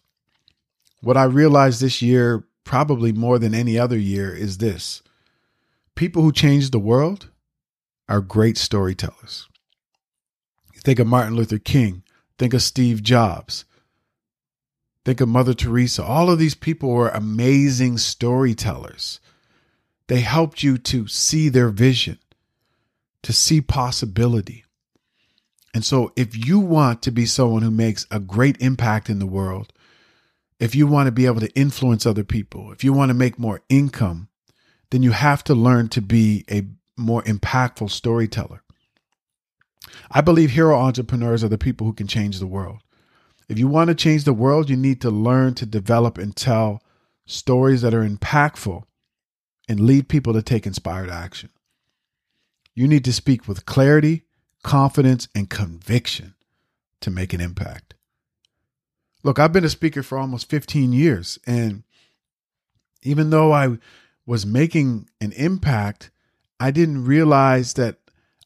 What 1.00 1.16
I 1.16 1.24
realized 1.24 1.80
this 1.80 2.02
year, 2.02 2.44
probably 2.64 3.12
more 3.12 3.38
than 3.38 3.54
any 3.54 3.78
other 3.78 3.98
year, 3.98 4.34
is 4.34 4.58
this 4.58 5.02
people 5.94 6.22
who 6.22 6.32
change 6.32 6.70
the 6.70 6.78
world 6.78 7.30
are 8.08 8.20
great 8.20 8.58
storytellers. 8.58 9.48
Think 10.76 10.98
of 10.98 11.06
Martin 11.06 11.36
Luther 11.36 11.58
King. 11.58 12.02
Think 12.38 12.54
of 12.54 12.62
Steve 12.62 13.02
Jobs. 13.02 13.64
Think 15.04 15.20
of 15.20 15.28
Mother 15.28 15.54
Teresa. 15.54 16.04
All 16.04 16.30
of 16.30 16.38
these 16.38 16.54
people 16.54 16.90
were 16.90 17.08
amazing 17.08 17.98
storytellers. 17.98 19.20
They 20.08 20.20
helped 20.20 20.62
you 20.62 20.78
to 20.78 21.06
see 21.06 21.48
their 21.48 21.68
vision, 21.70 22.18
to 23.22 23.32
see 23.32 23.60
possibility. 23.60 24.64
And 25.74 25.84
so, 25.84 26.12
if 26.16 26.46
you 26.46 26.58
want 26.58 27.02
to 27.02 27.10
be 27.10 27.24
someone 27.24 27.62
who 27.62 27.70
makes 27.70 28.06
a 28.10 28.20
great 28.20 28.60
impact 28.60 29.08
in 29.08 29.18
the 29.18 29.26
world, 29.26 29.72
if 30.60 30.74
you 30.74 30.86
want 30.86 31.06
to 31.06 31.12
be 31.12 31.26
able 31.26 31.40
to 31.40 31.54
influence 31.54 32.04
other 32.04 32.24
people, 32.24 32.72
if 32.72 32.84
you 32.84 32.92
want 32.92 33.08
to 33.08 33.14
make 33.14 33.38
more 33.38 33.62
income, 33.68 34.28
then 34.90 35.02
you 35.02 35.12
have 35.12 35.42
to 35.44 35.54
learn 35.54 35.88
to 35.88 36.02
be 36.02 36.44
a 36.50 36.66
more 36.96 37.22
impactful 37.22 37.90
storyteller. 37.90 38.62
I 40.10 40.20
believe 40.20 40.50
hero 40.50 40.78
entrepreneurs 40.78 41.42
are 41.42 41.48
the 41.48 41.58
people 41.58 41.86
who 41.86 41.92
can 41.94 42.06
change 42.06 42.38
the 42.38 42.46
world. 42.46 42.80
If 43.48 43.58
you 43.58 43.66
want 43.66 43.88
to 43.88 43.94
change 43.94 44.24
the 44.24 44.32
world, 44.32 44.70
you 44.70 44.76
need 44.76 45.00
to 45.00 45.10
learn 45.10 45.54
to 45.54 45.66
develop 45.66 46.18
and 46.18 46.36
tell 46.36 46.82
stories 47.26 47.82
that 47.82 47.94
are 47.94 48.06
impactful 48.06 48.82
and 49.68 49.80
lead 49.80 50.08
people 50.08 50.32
to 50.34 50.42
take 50.42 50.66
inspired 50.66 51.10
action. 51.10 51.50
You 52.74 52.88
need 52.88 53.04
to 53.04 53.12
speak 53.12 53.46
with 53.46 53.66
clarity, 53.66 54.24
confidence, 54.62 55.28
and 55.34 55.50
conviction 55.50 56.34
to 57.00 57.10
make 57.10 57.32
an 57.32 57.40
impact. 57.40 57.94
Look, 59.22 59.38
I've 59.38 59.52
been 59.52 59.64
a 59.64 59.70
speaker 59.70 60.02
for 60.02 60.18
almost 60.18 60.48
15 60.48 60.92
years, 60.92 61.38
and 61.46 61.84
even 63.02 63.30
though 63.30 63.52
I 63.52 63.78
was 64.26 64.46
making 64.46 65.08
an 65.20 65.32
impact, 65.32 66.10
I 66.58 66.70
didn't 66.70 67.04
realize 67.04 67.74
that 67.74 67.98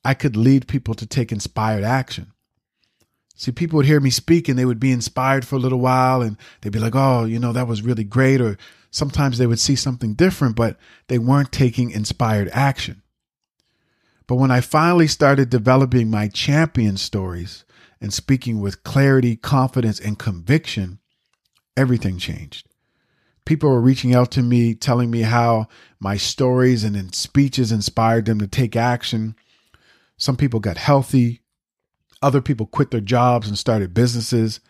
I 0.05 0.15
could 0.15 0.37
lead 0.37 0.69
people 0.69 0.95
to 0.95 1.07
take 1.07 1.33
inspired 1.33 1.85
action. 1.85 2.33
See, 3.35 3.53
people 3.53 3.77
would 3.77 3.87
hear 3.87 4.01
me 4.01 4.09
speak 4.09 4.49
and 4.49 4.59
they 4.59 4.65
would 4.65 4.81
be 4.81 4.93
inspired 4.93 5.47
for 5.47 5.57
a 5.57 5.59
little 5.59 5.81
while 5.81 6.23
and 6.23 6.39
they'd 6.61 6.73
be 6.73 6.79
like, 6.79 6.95
oh, 6.95 7.25
you 7.27 7.39
know, 7.39 7.53
that 7.53 7.69
was 7.69 7.83
really 7.83 8.05
great. 8.05 8.41
Or 8.41 8.57
sometimes 8.91 9.37
they 9.37 9.47
would 9.47 9.61
see 9.61 9.77
something 9.77 10.15
different, 10.15 10.57
but 10.57 10.79
they 11.09 11.19
weren't 11.19 11.53
taking 11.53 11.91
inspired 11.91 12.49
action. 12.53 13.03
But 14.27 14.37
when 14.37 14.51
I 14.51 14.61
finally 14.61 15.07
started 15.07 15.51
developing 15.51 16.11
my 16.11 16.29
champion 16.29 16.97
stories 16.97 17.65
and 18.01 18.13
speaking 18.13 18.61
with 18.61 18.83
clarity, 18.83 19.37
confidence, 19.37 20.01
and 20.01 20.19
conviction, 20.19 20.99
everything 21.77 22.19
changed. 22.19 22.69
People 23.45 23.71
were 23.71 23.81
reaching 23.81 24.15
out 24.15 24.33
to 24.33 24.43
me, 24.43 24.75
telling 24.75 25.11
me 25.11 25.23
how 25.23 25.69
my 26.01 26.17
stories 26.17 26.83
and 26.83 27.15
speeches 27.15 27.71
inspired 27.71 28.25
them 28.25 28.41
to 28.41 28.49
take 28.49 28.75
action 28.75 29.37
some 30.17 30.37
people 30.37 30.61
got 30.61 30.79
healthy. 30.79 31.43
Other 32.23 32.41
people 32.41 32.67
quit 32.67 32.91
their 32.91 33.01
jobs 33.01 33.49
and 33.49 33.59
started 33.59 33.95
businesses. 33.95 34.61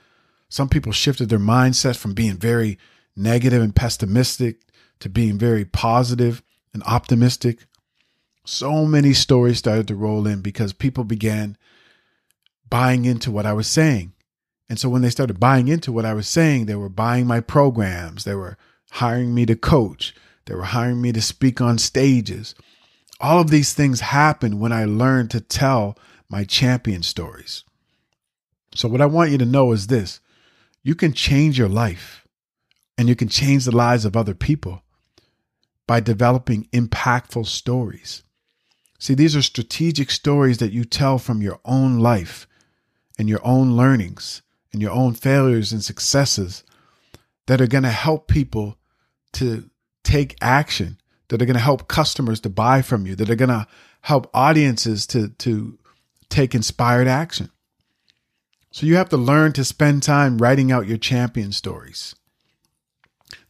Some 0.49 0.69
people 0.69 0.93
shifted 0.93 1.29
their 1.29 1.39
mindset 1.39 1.97
from 1.97 2.15
being 2.15 2.37
very 2.37 2.79
negative 3.17 3.63
and 3.63 3.75
pessimistic 3.75 4.61
to 5.01 5.09
being 5.09 5.39
very 5.39 5.65
positive 5.65 6.43
and 6.75 6.83
optimistic. 6.85 7.67
So 8.49 8.87
many 8.87 9.13
stories 9.13 9.59
started 9.59 9.89
to 9.89 9.97
roll 9.97 10.25
in 10.25 10.41
because 10.41 10.73
people 10.73 11.03
began 11.03 11.57
buying 12.71 13.05
into 13.05 13.33
what 13.33 13.45
I 13.45 13.53
was 13.53 13.67
saying. 13.67 14.13
And 14.69 14.79
so 14.79 14.89
when 14.89 15.03
they 15.03 15.11
started 15.11 15.41
buying 15.41 15.67
into 15.67 15.91
what 15.91 16.05
I 16.05 16.15
was 16.15 16.29
saying, 16.29 16.67
they 16.67 16.77
were 16.77 16.89
buying 16.89 17.27
my 17.27 17.41
programs, 17.41 18.23
they 18.23 18.37
were 18.37 18.57
hiring 18.93 19.35
me 19.35 19.47
to 19.47 19.57
coach, 19.57 20.15
they 20.45 20.55
were 20.55 20.63
hiring 20.63 21.03
me 21.03 21.11
to 21.11 21.21
speak 21.21 21.61
on 21.61 21.77
stages. 21.77 22.55
All 23.21 23.41
of 23.41 23.51
these 23.51 23.73
things 23.73 24.01
happened 24.01 24.61
when 24.61 24.73
I 24.73 24.85
learned 24.85 25.33
to 25.33 25.41
tell 25.41 25.99
my 26.29 26.45
champion 26.45 27.03
stories. 27.03 27.65
So, 28.77 28.89
what 28.89 29.01
I 29.01 29.07
want 29.07 29.33
you 29.33 29.39
to 29.39 29.45
know 29.45 29.73
is 29.73 29.89
this 29.89 30.21
you 30.85 30.95
can 30.95 31.13
change 31.13 31.59
your 31.59 31.69
life 31.69 32.25
and 32.97 33.09
you 33.09 33.17
can 33.17 33.29
change 33.29 33.65
the 33.65 33.77
lives 33.77 34.05
of 34.05 34.17
other 34.17 34.35
people 34.35 34.83
by 35.89 35.99
developing 35.99 36.69
impactful 36.73 37.47
stories. 37.47 38.23
See, 38.99 39.15
these 39.15 39.37
are 39.37 39.43
strategic 39.43 40.11
stories 40.11 40.59
that 40.59 40.73
you 40.73 40.85
tell 40.85 41.19
from 41.19 41.43
your 41.43 41.61
own 41.65 41.99
life 41.99 42.47
and 43.19 43.29
your 43.29 43.45
own 43.45 43.77
learnings 43.77 44.43
and 44.73 44.81
your 44.81 44.93
own 44.93 45.15
failures 45.15 45.73
and 45.73 45.85
successes 45.85 46.65
that 47.47 47.61
are 47.61 47.67
going 47.67 47.85
to 47.85 47.91
help 47.91 48.29
people 48.29 48.79
to 49.33 49.71
take 50.03 50.37
action 50.41 50.99
that 51.29 51.43
are 51.43 51.47
going 51.47 51.55
to 51.55 51.61
help 51.61 51.89
customers 51.89 52.41
to 52.41 52.51
buy 52.51 52.83
from 52.83 53.07
you, 53.07 53.15
that 53.17 53.31
are 53.31 53.37
going 53.37 53.49
to 53.49 53.67
help 54.03 54.31
audiences 54.33 55.07
to, 55.09 55.29
to 55.31 55.79
take 56.29 56.55
inspired 56.55 57.09
action. 57.09 57.51
So 58.71 58.87
you 58.87 58.97
have 58.97 59.09
to 59.09 59.17
learn 59.17 59.53
to 59.55 59.65
spend 59.65 60.03
time 60.03 60.39
writing 60.39 60.71
out 60.71 60.87
your 60.87 60.99
champion 60.99 61.53
stories. 61.53 62.15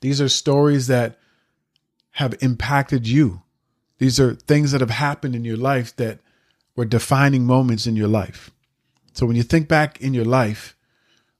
These 0.00 0.20
are 0.20 0.28
stories 0.28 0.86
that 0.86 1.18
have 2.12 2.34
impacted 2.40 3.06
you. 3.06 3.42
These 3.98 4.20
are 4.20 4.34
things 4.34 4.72
that 4.72 4.80
have 4.80 4.90
happened 4.90 5.34
in 5.34 5.44
your 5.44 5.56
life 5.56 5.94
that 5.96 6.20
were 6.74 6.84
defining 6.84 7.46
moments 7.46 7.86
in 7.86 7.96
your 7.96 8.08
life. 8.08 8.50
So 9.12 9.26
when 9.26 9.36
you 9.36 9.42
think 9.42 9.68
back 9.68 10.00
in 10.00 10.12
your 10.12 10.24
life, 10.24 10.76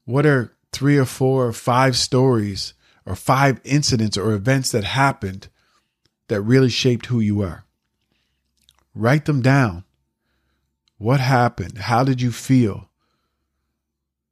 what 0.04 0.24
are 0.24 0.54
three 0.72 0.96
or 0.96 1.04
four 1.04 1.46
or 1.46 1.52
five 1.52 1.96
stories 1.96 2.72
or 3.04 3.14
five 3.14 3.60
incidents 3.64 4.16
or 4.16 4.32
events 4.32 4.70
that 4.72 4.84
happened 4.84 5.48
that 6.28 6.40
really 6.40 6.70
shaped 6.70 7.06
who 7.06 7.20
you 7.20 7.42
are? 7.42 7.64
Write 8.94 9.26
them 9.26 9.42
down. 9.42 9.84
What 10.96 11.20
happened? 11.20 11.78
How 11.78 12.02
did 12.02 12.22
you 12.22 12.32
feel? 12.32 12.88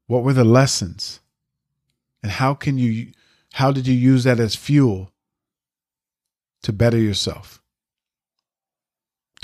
What 0.07 0.23
were 0.23 0.33
the 0.33 0.45
lessons? 0.45 1.21
And 2.23 2.33
how 2.33 2.55
can 2.55 2.79
you 2.79 3.13
how 3.53 3.71
did 3.71 3.87
you 3.87 3.95
use 3.95 4.25
that 4.25 4.41
as 4.41 4.57
fuel 4.57 5.13
to 6.63 6.73
better 6.73 6.99
yourself? 6.99 7.63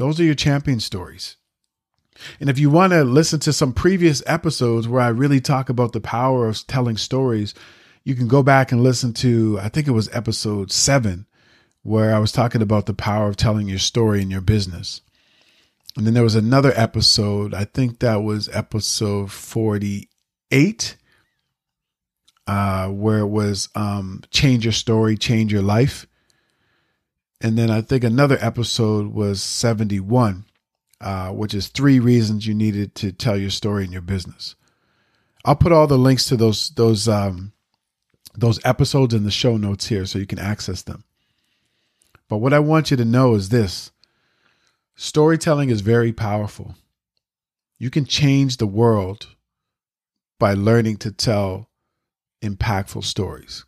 Those 0.01 0.19
are 0.19 0.25
your 0.25 0.35
champion 0.35 0.81
stories. 0.81 1.37
And 2.41 2.49
if 2.49 2.59
you 2.59 2.71
want 2.71 2.95
to 2.95 3.05
listen 3.05 3.39
to 3.41 3.53
some 3.53 3.75
previous 3.75 4.23
episodes 4.27 4.89
where 4.89 5.03
I 5.03 5.09
really 5.09 5.43
talk 5.43 5.69
about 5.69 5.93
the 5.93 6.01
power 6.01 6.49
of 6.49 6.67
telling 6.67 6.97
stories, 6.97 7.53
you 8.03 8.15
can 8.15 8.27
go 8.27 8.43
back 8.43 8.73
and 8.73 8.83
listen 8.83 9.13
to, 9.15 9.59
I 9.61 9.69
think 9.69 9.87
it 9.87 9.91
was 9.91 10.09
episode 10.11 10.73
seven, 10.73 11.27
where 11.83 12.15
I 12.15 12.19
was 12.19 12.33
talking 12.33 12.63
about 12.63 12.87
the 12.87 12.95
power 12.95 13.29
of 13.29 13.37
telling 13.37 13.69
your 13.69 13.79
story 13.79 14.23
in 14.23 14.31
your 14.31 14.41
business. 14.41 15.03
And 15.99 16.07
then 16.07 16.15
there 16.15 16.23
was 16.23 16.35
another 16.35 16.73
episode, 16.75 17.53
I 17.53 17.65
think 17.65 17.99
that 17.99 18.23
was 18.23 18.49
episode 18.55 19.31
48, 19.31 20.97
uh, 22.47 22.89
where 22.89 23.19
it 23.19 23.29
was 23.29 23.69
um, 23.75 24.23
change 24.31 24.65
your 24.65 24.73
story, 24.73 25.19
change 25.19 25.53
your 25.53 25.61
life. 25.61 26.07
And 27.41 27.57
then 27.57 27.71
I 27.71 27.81
think 27.81 28.05
another 28.05 28.39
episode 28.41 29.15
was 29.15 29.43
71, 29.43 30.45
uh, 31.01 31.31
which 31.31 31.55
is 31.55 31.69
three 31.69 31.99
reasons 31.99 32.47
you 32.47 32.55
needed 32.55 32.95
to 32.97 33.13
tell 33.13 33.37
your 33.37 33.51
story 33.51 33.85
in 33.85 33.93
your 33.93 34.03
business. 34.03 34.57
I'll 35.45 35.57
put 35.57 35.73
all 35.73 35.87
the 35.87 35.97
links 35.97 36.27
to 36.27 36.37
those 36.37 36.71
those 36.71 37.09
um, 37.09 37.53
those 38.35 38.61
episodes 38.65 39.15
in 39.15 39.25
the 39.25 39.31
show 39.31 39.57
notes 39.57 39.87
here 39.87 40.05
so 40.05 40.19
you 40.19 40.27
can 40.27 40.39
access 40.39 40.83
them. 40.83 41.05
But 42.29 42.39
what 42.39 42.53
I 42.53 42.59
want 42.59 42.91
you 42.91 42.97
to 42.99 43.05
know 43.05 43.35
is 43.35 43.49
this 43.49 43.91
storytelling 44.97 45.71
is 45.71 45.81
very 45.81 46.13
powerful. 46.13 46.75
You 47.79 47.89
can 47.89 48.05
change 48.05 48.59
the 48.59 48.67
world 48.67 49.29
by 50.39 50.53
learning 50.53 50.99
to 50.99 51.11
tell 51.11 51.71
impactful 52.43 53.05
stories. 53.05 53.65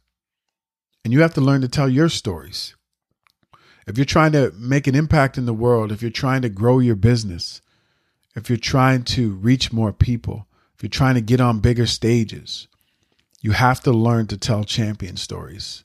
And 1.05 1.13
you 1.13 1.23
have 1.23 1.35
to 1.35 1.41
learn 1.41 1.63
to 1.63 1.69
tell 1.69 1.89
your 1.89 2.09
stories. 2.11 2.77
If 3.87 3.99
you're 3.99 4.05
trying 4.05 4.33
to 4.33 4.53
make 4.57 4.87
an 4.87 4.95
impact 4.95 5.39
in 5.39 5.47
the 5.47 5.53
world, 5.53 5.93
if 5.93 6.03
you're 6.03 6.11
trying 6.11 6.43
to 6.43 6.49
grow 6.49 6.79
your 6.79 6.95
business, 6.95 7.61
if 8.35 8.49
you're 8.49 8.57
trying 8.57 9.03
to 9.05 9.33
reach 9.33 9.73
more 9.73 9.93
people, 9.93 10.47
if 10.75 10.83
you're 10.83 10.91
trying 10.91 11.15
to 11.15 11.21
get 11.21 11.41
on 11.41 11.61
bigger 11.61 11.87
stages, 11.87 12.69
you 13.41 13.53
have 13.53 13.81
to 13.81 13.93
learn 13.93 14.27
to 14.29 14.37
tell 14.37 14.65
champion 14.65 15.17
stories. 15.17 15.85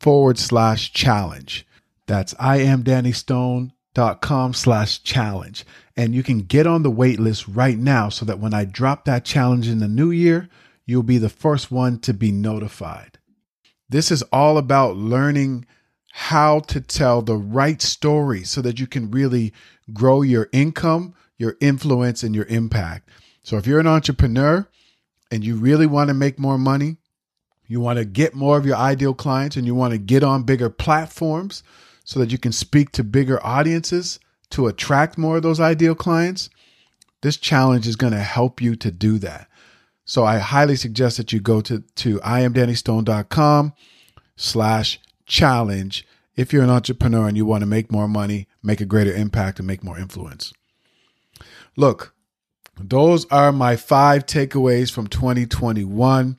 forward 0.00 0.38
slash 0.38 0.92
challenge. 0.92 1.66
That's 2.06 2.34
iamdannystone.com 2.34 4.54
slash 4.54 5.02
challenge. 5.02 5.64
And 5.96 6.14
you 6.14 6.22
can 6.22 6.40
get 6.40 6.66
on 6.66 6.82
the 6.82 6.90
wait 6.90 7.20
list 7.20 7.46
right 7.48 7.78
now 7.78 8.08
so 8.08 8.24
that 8.24 8.40
when 8.40 8.54
I 8.54 8.64
drop 8.64 9.04
that 9.04 9.24
challenge 9.24 9.68
in 9.68 9.78
the 9.78 9.88
new 9.88 10.10
year, 10.10 10.48
you'll 10.86 11.02
be 11.02 11.18
the 11.18 11.28
first 11.28 11.70
one 11.70 11.98
to 12.00 12.14
be 12.14 12.32
notified. 12.32 13.18
This 13.88 14.10
is 14.10 14.22
all 14.24 14.58
about 14.58 14.96
learning 14.96 15.64
how 16.22 16.58
to 16.58 16.80
tell 16.80 17.22
the 17.22 17.36
right 17.36 17.80
story 17.80 18.42
so 18.42 18.60
that 18.60 18.80
you 18.80 18.88
can 18.88 19.08
really 19.08 19.52
grow 19.92 20.20
your 20.20 20.48
income, 20.52 21.14
your 21.36 21.56
influence, 21.60 22.24
and 22.24 22.34
your 22.34 22.44
impact. 22.46 23.08
So 23.44 23.56
if 23.56 23.68
you're 23.68 23.78
an 23.78 23.86
entrepreneur 23.86 24.68
and 25.30 25.44
you 25.44 25.54
really 25.54 25.86
want 25.86 26.08
to 26.08 26.14
make 26.14 26.36
more 26.36 26.58
money, 26.58 26.96
you 27.68 27.78
want 27.78 28.00
to 28.00 28.04
get 28.04 28.34
more 28.34 28.58
of 28.58 28.66
your 28.66 28.74
ideal 28.74 29.14
clients, 29.14 29.56
and 29.56 29.64
you 29.64 29.76
want 29.76 29.92
to 29.92 29.98
get 29.98 30.24
on 30.24 30.42
bigger 30.42 30.68
platforms 30.68 31.62
so 32.02 32.18
that 32.18 32.32
you 32.32 32.38
can 32.38 32.50
speak 32.50 32.90
to 32.92 33.04
bigger 33.04 33.38
audiences 33.46 34.18
to 34.50 34.66
attract 34.66 35.18
more 35.18 35.36
of 35.36 35.44
those 35.44 35.60
ideal 35.60 35.94
clients, 35.94 36.50
this 37.20 37.36
challenge 37.36 37.86
is 37.86 37.94
going 37.94 38.12
to 38.12 38.18
help 38.18 38.60
you 38.60 38.74
to 38.74 38.90
do 38.90 39.18
that. 39.18 39.46
So 40.04 40.24
I 40.24 40.38
highly 40.38 40.74
suggest 40.74 41.16
that 41.18 41.32
you 41.32 41.38
go 41.38 41.60
to, 41.60 41.80
to 41.80 42.18
iamdannystone.com 42.18 43.72
slash 44.34 44.98
challenge 45.28 46.04
if 46.34 46.52
you're 46.52 46.62
an 46.62 46.70
entrepreneur 46.70 47.28
and 47.28 47.36
you 47.36 47.44
want 47.44 47.62
to 47.62 47.66
make 47.66 47.92
more 47.92 48.08
money, 48.08 48.48
make 48.62 48.80
a 48.80 48.86
greater 48.86 49.12
impact, 49.12 49.58
and 49.58 49.66
make 49.66 49.82
more 49.82 49.98
influence. 49.98 50.52
Look, 51.76 52.14
those 52.80 53.26
are 53.26 53.52
my 53.52 53.76
five 53.76 54.24
takeaways 54.24 54.90
from 54.90 55.08
2021. 55.08 56.38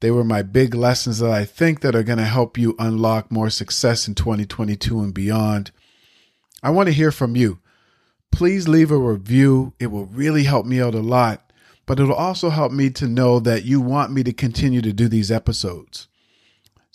They 0.00 0.10
were 0.10 0.24
my 0.24 0.42
big 0.42 0.74
lessons 0.74 1.20
that 1.20 1.30
I 1.30 1.44
think 1.44 1.80
that 1.80 1.94
are 1.94 2.02
going 2.02 2.18
to 2.18 2.24
help 2.24 2.58
you 2.58 2.74
unlock 2.78 3.30
more 3.30 3.48
success 3.48 4.08
in 4.08 4.14
2022 4.14 5.00
and 5.00 5.14
beyond. 5.14 5.70
I 6.62 6.70
want 6.70 6.88
to 6.88 6.92
hear 6.92 7.12
from 7.12 7.36
you. 7.36 7.60
Please 8.32 8.66
leave 8.68 8.90
a 8.90 8.98
review. 8.98 9.74
It 9.78 9.86
will 9.86 10.06
really 10.06 10.44
help 10.44 10.66
me 10.66 10.80
out 10.80 10.94
a 10.94 11.00
lot, 11.00 11.52
but 11.86 12.00
it'll 12.00 12.14
also 12.14 12.50
help 12.50 12.72
me 12.72 12.90
to 12.90 13.06
know 13.06 13.38
that 13.40 13.64
you 13.64 13.80
want 13.80 14.12
me 14.12 14.24
to 14.24 14.32
continue 14.32 14.82
to 14.82 14.92
do 14.92 15.08
these 15.08 15.30
episodes. 15.30 16.08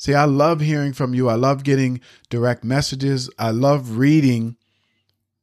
See, 0.01 0.15
I 0.15 0.25
love 0.25 0.61
hearing 0.61 0.93
from 0.93 1.13
you. 1.13 1.29
I 1.29 1.35
love 1.35 1.63
getting 1.63 2.01
direct 2.31 2.63
messages. 2.63 3.29
I 3.37 3.51
love 3.51 3.97
reading 3.99 4.57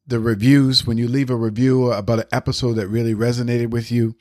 the 0.05 0.19
reviews 0.19 0.85
when 0.85 0.97
you 0.97 1.07
leave 1.07 1.29
a 1.29 1.35
review 1.37 1.93
about 1.93 2.19
an 2.19 2.25
episode 2.33 2.73
that 2.73 2.89
really 2.89 3.15
resonated 3.15 3.69
with 3.69 3.89
you. 3.89 4.17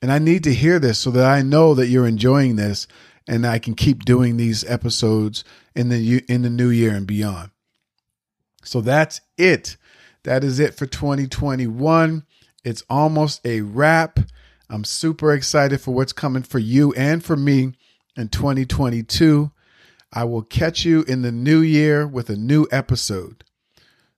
And 0.00 0.10
I 0.10 0.18
need 0.18 0.44
to 0.44 0.54
hear 0.54 0.78
this 0.78 0.98
so 0.98 1.10
that 1.10 1.26
I 1.26 1.42
know 1.42 1.74
that 1.74 1.88
you're 1.88 2.06
enjoying 2.06 2.56
this 2.56 2.86
and 3.28 3.46
I 3.46 3.58
can 3.58 3.74
keep 3.74 4.06
doing 4.06 4.38
these 4.38 4.64
episodes 4.64 5.44
in 5.76 5.90
the 5.90 6.24
in 6.26 6.40
the 6.40 6.48
new 6.48 6.70
year 6.70 6.94
and 6.94 7.06
beyond. 7.06 7.50
So 8.64 8.80
that's 8.80 9.20
it. 9.36 9.76
That 10.22 10.42
is 10.42 10.58
it 10.58 10.72
for 10.72 10.86
2021. 10.86 12.24
It's 12.64 12.82
almost 12.88 13.44
a 13.44 13.60
wrap. 13.60 14.20
I'm 14.70 14.84
super 14.84 15.34
excited 15.34 15.82
for 15.82 15.92
what's 15.92 16.14
coming 16.14 16.44
for 16.44 16.60
you 16.60 16.94
and 16.94 17.22
for 17.22 17.36
me 17.36 17.74
in 18.16 18.28
2022. 18.28 19.51
I 20.12 20.24
will 20.24 20.42
catch 20.42 20.84
you 20.84 21.02
in 21.04 21.22
the 21.22 21.32
new 21.32 21.60
year 21.60 22.06
with 22.06 22.28
a 22.28 22.36
new 22.36 22.66
episode. 22.70 23.44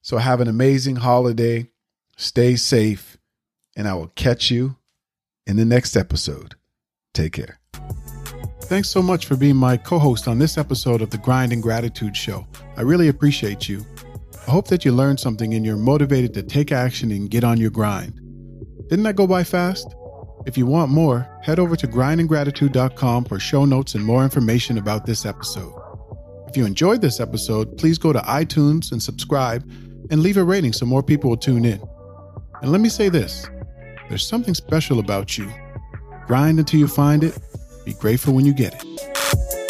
So 0.02 0.18
have 0.18 0.40
an 0.40 0.48
amazing 0.48 0.96
holiday. 0.96 1.70
Stay 2.16 2.56
safe. 2.56 3.16
And 3.76 3.86
I 3.86 3.94
will 3.94 4.08
catch 4.08 4.50
you 4.50 4.76
in 5.46 5.56
the 5.56 5.64
next 5.64 5.96
episode. 5.96 6.56
Take 7.12 7.34
care. 7.34 7.60
Thanks 8.62 8.88
so 8.88 9.02
much 9.02 9.26
for 9.26 9.36
being 9.36 9.56
my 9.56 9.76
co 9.76 9.98
host 9.98 10.26
on 10.26 10.38
this 10.38 10.58
episode 10.58 11.00
of 11.00 11.10
the 11.10 11.18
Grind 11.18 11.52
and 11.52 11.62
Gratitude 11.62 12.16
Show. 12.16 12.46
I 12.76 12.82
really 12.82 13.08
appreciate 13.08 13.68
you. 13.68 13.84
I 14.46 14.50
hope 14.50 14.68
that 14.68 14.84
you 14.84 14.92
learned 14.92 15.20
something 15.20 15.54
and 15.54 15.64
you're 15.64 15.76
motivated 15.76 16.34
to 16.34 16.42
take 16.42 16.72
action 16.72 17.10
and 17.12 17.30
get 17.30 17.44
on 17.44 17.58
your 17.58 17.70
grind. 17.70 18.20
Didn't 18.88 19.04
that 19.04 19.16
go 19.16 19.26
by 19.26 19.44
fast? 19.44 19.94
If 20.46 20.58
you 20.58 20.66
want 20.66 20.90
more, 20.90 21.28
head 21.42 21.58
over 21.58 21.76
to 21.76 21.86
grindandgratitude.com 21.86 23.24
for 23.24 23.38
show 23.38 23.64
notes 23.64 23.94
and 23.94 24.04
more 24.04 24.24
information 24.24 24.76
about 24.78 25.06
this 25.06 25.24
episode. 25.24 25.83
If 26.54 26.58
you 26.58 26.66
enjoyed 26.66 27.00
this 27.00 27.18
episode, 27.18 27.76
please 27.78 27.98
go 27.98 28.12
to 28.12 28.20
iTunes 28.20 28.92
and 28.92 29.02
subscribe 29.02 29.68
and 30.12 30.22
leave 30.22 30.36
a 30.36 30.44
rating 30.44 30.72
so 30.72 30.86
more 30.86 31.02
people 31.02 31.28
will 31.28 31.36
tune 31.36 31.64
in. 31.64 31.82
And 32.62 32.70
let 32.70 32.80
me 32.80 32.88
say 32.88 33.08
this 33.08 33.50
there's 34.08 34.24
something 34.24 34.54
special 34.54 35.00
about 35.00 35.36
you. 35.36 35.52
Grind 36.28 36.60
until 36.60 36.78
you 36.78 36.86
find 36.86 37.24
it, 37.24 37.36
be 37.84 37.94
grateful 37.94 38.34
when 38.34 38.46
you 38.46 38.54
get 38.54 38.72
it. 38.72 39.63